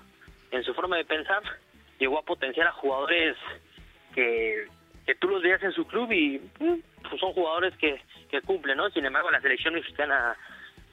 en 0.50 0.62
su 0.62 0.74
forma 0.74 0.96
de 0.96 1.04
pensar 1.04 1.42
llegó 1.98 2.18
a 2.18 2.22
potenciar 2.22 2.66
a 2.68 2.72
jugadores 2.72 3.37
que, 4.14 4.66
que 5.06 5.14
tú 5.16 5.28
los 5.28 5.42
veías 5.42 5.62
en 5.62 5.72
su 5.72 5.87
club 5.87 6.10
y 6.12 6.38
mm, 6.58 6.74
pues 7.08 7.20
son 7.20 7.32
jugadores 7.32 7.74
que, 7.76 8.00
cumplen, 8.46 8.76
¿no? 8.76 8.90
Sin 8.90 9.04
embargo, 9.04 9.30
la 9.30 9.40
selección 9.40 9.74
mexicana 9.74 10.37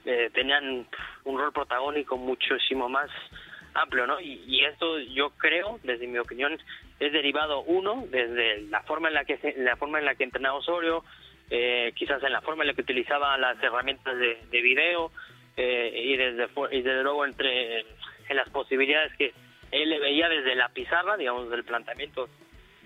eh, 0.06 0.30
tenían 0.32 0.86
un 1.24 1.40
rol 1.40 1.52
protagónico 1.52 2.16
muchísimo 2.16 2.88
más 2.88 3.10
amplio, 3.74 4.06
¿no? 4.06 4.20
Y, 4.20 4.64
esto 4.64 5.00
yo 5.00 5.32
creo, 5.32 5.80
desde 5.82 6.06
mi 6.06 6.20
opinión, 6.20 6.60
es 7.00 7.12
derivado 7.12 7.62
uno 7.62 8.04
desde 8.10 8.62
la 8.70 8.84
forma 8.84 9.08
en 9.08 9.16
la 9.16 9.26
que 9.26 9.56
la 9.58 9.76
forma 9.76 9.98
en 9.98 10.06
la 10.06 10.14
que 10.14 10.24
entrenaba 10.24 10.60
Osorio, 10.60 11.04
eh, 11.54 11.92
quizás 11.96 12.24
en 12.24 12.32
la 12.32 12.40
forma 12.40 12.64
en 12.64 12.70
la 12.70 12.74
que 12.74 12.82
utilizaba 12.82 13.38
las 13.38 13.62
herramientas 13.62 14.18
de, 14.18 14.62
video, 14.62 15.12
eh, 15.58 15.92
y 15.94 16.16
desde 16.16 16.48
y 16.72 16.82
desde 16.82 17.04
luego 17.04 17.26
entre 17.26 17.82
en 17.82 18.38
las 18.38 18.50
posibilidades 18.50 19.14
que 19.18 19.34
él 19.72 19.90
le 19.90 20.00
veía 20.00 20.30
desde 20.30 20.56
la 20.56 20.70
pizarra, 20.70 21.18
digamos, 21.18 21.50
del 21.50 21.66
planteamiento 21.66 22.30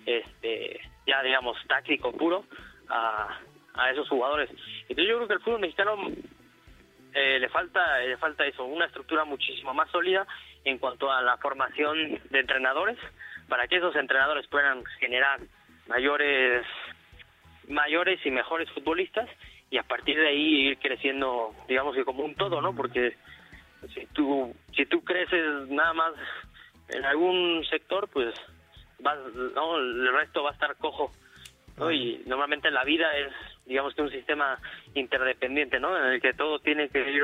este 0.05 0.81
ya 1.05 1.21
digamos 1.21 1.57
táctico 1.67 2.11
puro 2.11 2.45
a, 2.89 3.39
a 3.75 3.91
esos 3.91 4.09
jugadores. 4.09 4.49
Entonces 4.89 5.07
yo 5.07 5.17
creo 5.17 5.27
que 5.27 5.33
el 5.35 5.41
fútbol 5.41 5.59
mexicano 5.59 5.95
eh, 7.13 7.39
le 7.39 7.49
falta 7.49 7.99
le 7.99 8.17
falta 8.17 8.47
eso, 8.47 8.65
una 8.65 8.85
estructura 8.85 9.25
muchísimo 9.25 9.75
más 9.75 9.91
sólida 9.91 10.25
en 10.63 10.79
cuanto 10.79 11.11
a 11.11 11.21
la 11.21 11.37
formación 11.37 12.19
de 12.31 12.39
entrenadores 12.39 12.97
para 13.47 13.67
que 13.67 13.77
esos 13.77 13.95
entrenadores 13.95 14.47
puedan 14.47 14.83
generar 14.99 15.39
mayores 15.87 16.65
mayores 17.67 18.19
y 18.25 18.31
mejores 18.31 18.69
futbolistas 18.71 19.29
y 19.69 19.77
a 19.77 19.83
partir 19.83 20.17
de 20.17 20.27
ahí 20.27 20.67
ir 20.67 20.77
creciendo 20.79 21.53
digamos 21.67 21.95
que 21.95 22.05
como 22.05 22.23
un 22.23 22.35
todo 22.35 22.61
no 22.61 22.75
porque 22.75 23.15
si 23.93 24.05
tú 24.07 24.55
si 24.75 24.85
tú 24.85 25.03
creces 25.03 25.69
nada 25.69 25.93
más 25.93 26.13
en 26.89 27.05
algún 27.05 27.63
sector 27.69 28.07
pues 28.09 28.33
vas 28.99 29.17
no 29.53 29.77
el 29.77 30.13
resto 30.13 30.43
va 30.43 30.51
a 30.51 30.53
estar 30.53 30.75
cojo 30.77 31.11
¿no? 31.77 31.91
y 31.91 32.21
normalmente 32.25 32.71
la 32.71 32.83
vida 32.83 33.15
es 33.17 33.33
digamos 33.65 33.93
que 33.95 34.01
un 34.01 34.11
sistema 34.11 34.59
interdependiente 34.93 35.79
no 35.79 35.97
en 35.97 36.13
el 36.13 36.21
que 36.21 36.33
todo 36.33 36.59
tiene 36.59 36.89
que 36.89 36.99
ir 36.99 37.23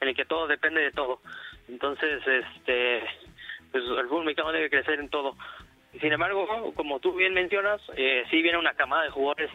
en 0.00 0.08
el 0.08 0.16
que 0.16 0.24
todo 0.24 0.48
depende 0.48 0.80
de 0.80 0.90
todo. 0.90 1.20
Entonces 1.68 2.20
este 2.26 3.02
pues 3.70 3.84
el 3.84 4.08
fútbol 4.08 4.24
mexicano 4.24 4.52
debe 4.52 4.68
crecer 4.68 4.98
en 4.98 5.08
todo. 5.08 5.36
Sin 6.00 6.12
embargo 6.12 6.72
como 6.74 7.00
tú 7.00 7.14
bien 7.14 7.34
mencionas 7.34 7.80
eh, 7.96 8.24
sí 8.30 8.42
viene 8.42 8.58
una 8.58 8.74
camada 8.74 9.04
de 9.04 9.10
jugadores 9.10 9.50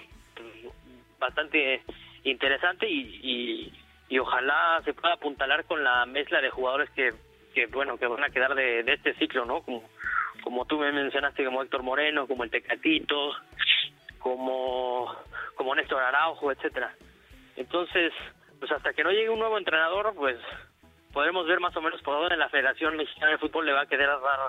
bastante 1.19 1.83
interesante 2.23 2.87
y, 2.89 3.73
y, 4.09 4.19
ojalá 4.19 4.81
se 4.85 4.93
pueda 4.93 5.15
apuntalar 5.15 5.65
con 5.65 5.83
la 5.83 6.05
mezcla 6.05 6.41
de 6.41 6.49
jugadores 6.49 6.89
que, 6.91 7.13
que 7.53 7.67
bueno 7.67 7.97
que 7.97 8.07
van 8.07 8.23
a 8.23 8.29
quedar 8.29 8.55
de, 8.55 8.79
este 8.79 9.13
ciclo 9.15 9.45
no 9.45 9.61
como 9.61 9.83
como 10.43 10.65
tú 10.65 10.79
me 10.79 10.91
mencionaste 10.91 11.43
como 11.43 11.61
Héctor 11.61 11.83
Moreno 11.83 12.27
como 12.27 12.43
el 12.43 12.49
Tecatito 12.51 13.33
como 14.19 15.13
como 15.55 15.75
Néstor 15.75 16.01
Araujo 16.01 16.51
etcétera. 16.51 16.93
Entonces 17.55 18.13
pues 18.59 18.71
hasta 18.71 18.93
que 18.93 19.03
no 19.03 19.11
llegue 19.11 19.29
un 19.29 19.39
nuevo 19.39 19.57
entrenador 19.57 20.13
pues 20.15 20.37
podremos 21.13 21.45
ver 21.45 21.59
más 21.59 21.75
o 21.75 21.81
menos 21.81 22.01
por 22.01 22.15
dónde 22.15 22.37
la 22.37 22.49
Federación 22.49 22.95
Mexicana 22.95 23.33
de 23.33 23.37
Fútbol 23.37 23.65
le 23.65 23.73
va 23.73 23.81
a 23.81 23.87
quedar 23.87 24.21
dar 24.21 24.39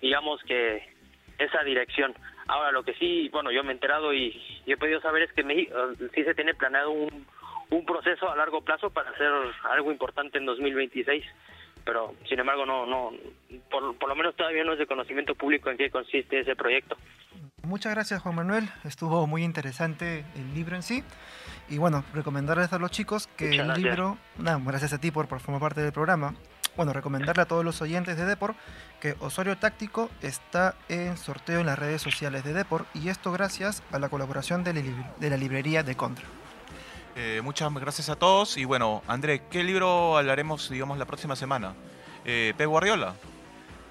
digamos 0.00 0.42
que 0.44 0.92
esa 1.38 1.62
dirección 1.64 2.14
Ahora, 2.48 2.72
lo 2.72 2.82
que 2.82 2.94
sí, 2.94 3.28
bueno, 3.30 3.50
yo 3.50 3.62
me 3.62 3.70
he 3.70 3.74
enterado 3.74 4.12
y, 4.12 4.40
he 4.66 4.76
podido 4.76 5.00
saber 5.00 5.22
es 5.22 5.32
que 5.32 5.44
México, 5.44 5.74
sí 6.14 6.24
se 6.24 6.34
tiene 6.34 6.54
planeado 6.54 6.90
un, 6.90 7.26
un 7.70 7.86
proceso 7.86 8.30
a 8.30 8.36
largo 8.36 8.62
plazo 8.62 8.90
para 8.90 9.10
hacer 9.10 9.30
algo 9.70 9.92
importante 9.92 10.38
en 10.38 10.46
2026 10.46 11.24
pero 11.84 12.14
sin 12.28 12.38
embargo 12.38 12.64
no 12.64 12.86
no 12.86 13.10
por, 13.70 13.96
por, 13.96 14.08
lo 14.08 14.14
menos 14.14 14.36
todavía 14.36 14.64
no 14.64 14.72
es 14.72 14.78
de 14.78 14.86
conocimiento 14.86 15.34
público 15.34 15.70
en 15.70 15.76
qué 15.76 15.90
consiste 15.90 16.40
ese 16.40 16.54
proyecto. 16.56 16.96
Muchas 17.62 17.94
gracias 17.94 18.22
Juan 18.22 18.34
Manuel, 18.34 18.68
estuvo 18.84 19.26
muy 19.26 19.44
interesante 19.44 20.24
el 20.36 20.54
libro 20.54 20.76
en 20.76 20.82
sí. 20.82 21.02
Y 21.68 21.78
bueno, 21.78 22.04
recomendarles 22.12 22.72
a 22.72 22.78
los 22.78 22.90
chicos 22.90 23.28
que 23.28 23.50
el 23.50 23.72
libro, 23.74 24.18
nada, 24.36 24.60
gracias 24.64 24.92
a 24.92 25.00
ti 25.00 25.10
por, 25.10 25.28
por 25.28 25.40
formar 25.40 25.60
parte 25.60 25.80
del 25.80 25.92
programa, 25.92 26.34
bueno, 26.76 26.92
recomendarle 26.92 27.42
a 27.42 27.46
todos 27.46 27.64
los 27.64 27.80
oyentes 27.82 28.16
de 28.16 28.24
Depor 28.24 28.54
que 29.00 29.16
Osorio 29.20 29.58
Táctico 29.58 30.10
está 30.22 30.74
en 30.88 31.16
sorteo 31.16 31.60
en 31.60 31.66
las 31.66 31.78
redes 31.78 32.00
sociales 32.00 32.44
de 32.44 32.52
Depor 32.52 32.86
y 32.94 33.08
esto 33.08 33.32
gracias 33.32 33.82
a 33.92 33.98
la 33.98 34.08
colaboración 34.08 34.64
de, 34.64 34.74
la 35.20 35.36
librería 35.36 35.82
de 35.82 35.96
Contra. 35.96 36.24
Eh, 37.14 37.40
muchas 37.42 37.72
gracias 37.74 38.08
a 38.08 38.16
todos 38.16 38.56
y 38.56 38.64
bueno, 38.64 39.02
André, 39.06 39.42
¿qué 39.50 39.62
libro 39.62 40.16
hablaremos, 40.16 40.70
digamos, 40.70 40.98
la 40.98 41.04
próxima 41.04 41.36
semana? 41.36 41.74
Eh, 42.24 42.54
Pep 42.56 42.68
Guardiola. 42.68 43.14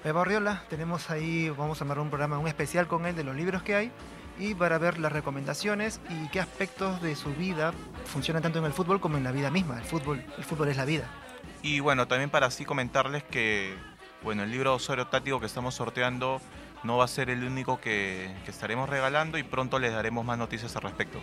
Pep 0.02 0.12
Guardiola, 0.12 0.64
tenemos 0.68 1.10
ahí, 1.10 1.50
vamos 1.50 1.80
a 1.80 1.84
armar 1.84 2.00
un 2.00 2.08
programa, 2.08 2.38
un 2.38 2.48
especial 2.48 2.88
con 2.88 3.06
él 3.06 3.14
de 3.14 3.22
los 3.22 3.36
libros 3.36 3.62
que 3.62 3.76
hay 3.76 3.92
y 4.38 4.54
para 4.54 4.78
ver 4.78 4.98
las 4.98 5.12
recomendaciones 5.12 6.00
y 6.08 6.28
qué 6.28 6.40
aspectos 6.40 7.00
de 7.02 7.14
su 7.14 7.32
vida 7.34 7.72
funcionan 8.06 8.42
tanto 8.42 8.58
en 8.58 8.64
el 8.64 8.72
fútbol 8.72 9.00
como 9.00 9.18
en 9.18 9.24
la 9.24 9.30
vida 9.30 9.50
misma. 9.50 9.78
El 9.78 9.84
fútbol, 9.84 10.24
el 10.36 10.44
fútbol 10.44 10.68
es 10.68 10.76
la 10.76 10.84
vida. 10.84 11.21
Y 11.62 11.80
bueno, 11.80 12.08
también 12.08 12.30
para 12.30 12.46
así 12.46 12.64
comentarles 12.64 13.22
que 13.22 13.74
bueno, 14.22 14.44
el 14.44 14.50
libro 14.50 14.74
Osorio 14.74 15.06
Táctico 15.06 15.40
que 15.40 15.46
estamos 15.46 15.74
sorteando 15.74 16.40
no 16.84 16.96
va 16.96 17.04
a 17.04 17.08
ser 17.08 17.30
el 17.30 17.44
único 17.44 17.80
que, 17.80 18.34
que 18.44 18.50
estaremos 18.50 18.88
regalando 18.88 19.38
y 19.38 19.42
pronto 19.42 19.78
les 19.78 19.92
daremos 19.92 20.24
más 20.24 20.38
noticias 20.38 20.74
al 20.76 20.82
respecto. 20.82 21.20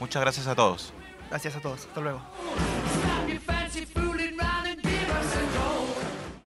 Muchas 0.00 0.22
gracias 0.22 0.46
a 0.46 0.54
todos. 0.54 0.92
Gracias 1.30 1.56
a 1.56 1.60
todos. 1.60 1.86
Hasta 1.86 2.00
luego. 2.00 2.20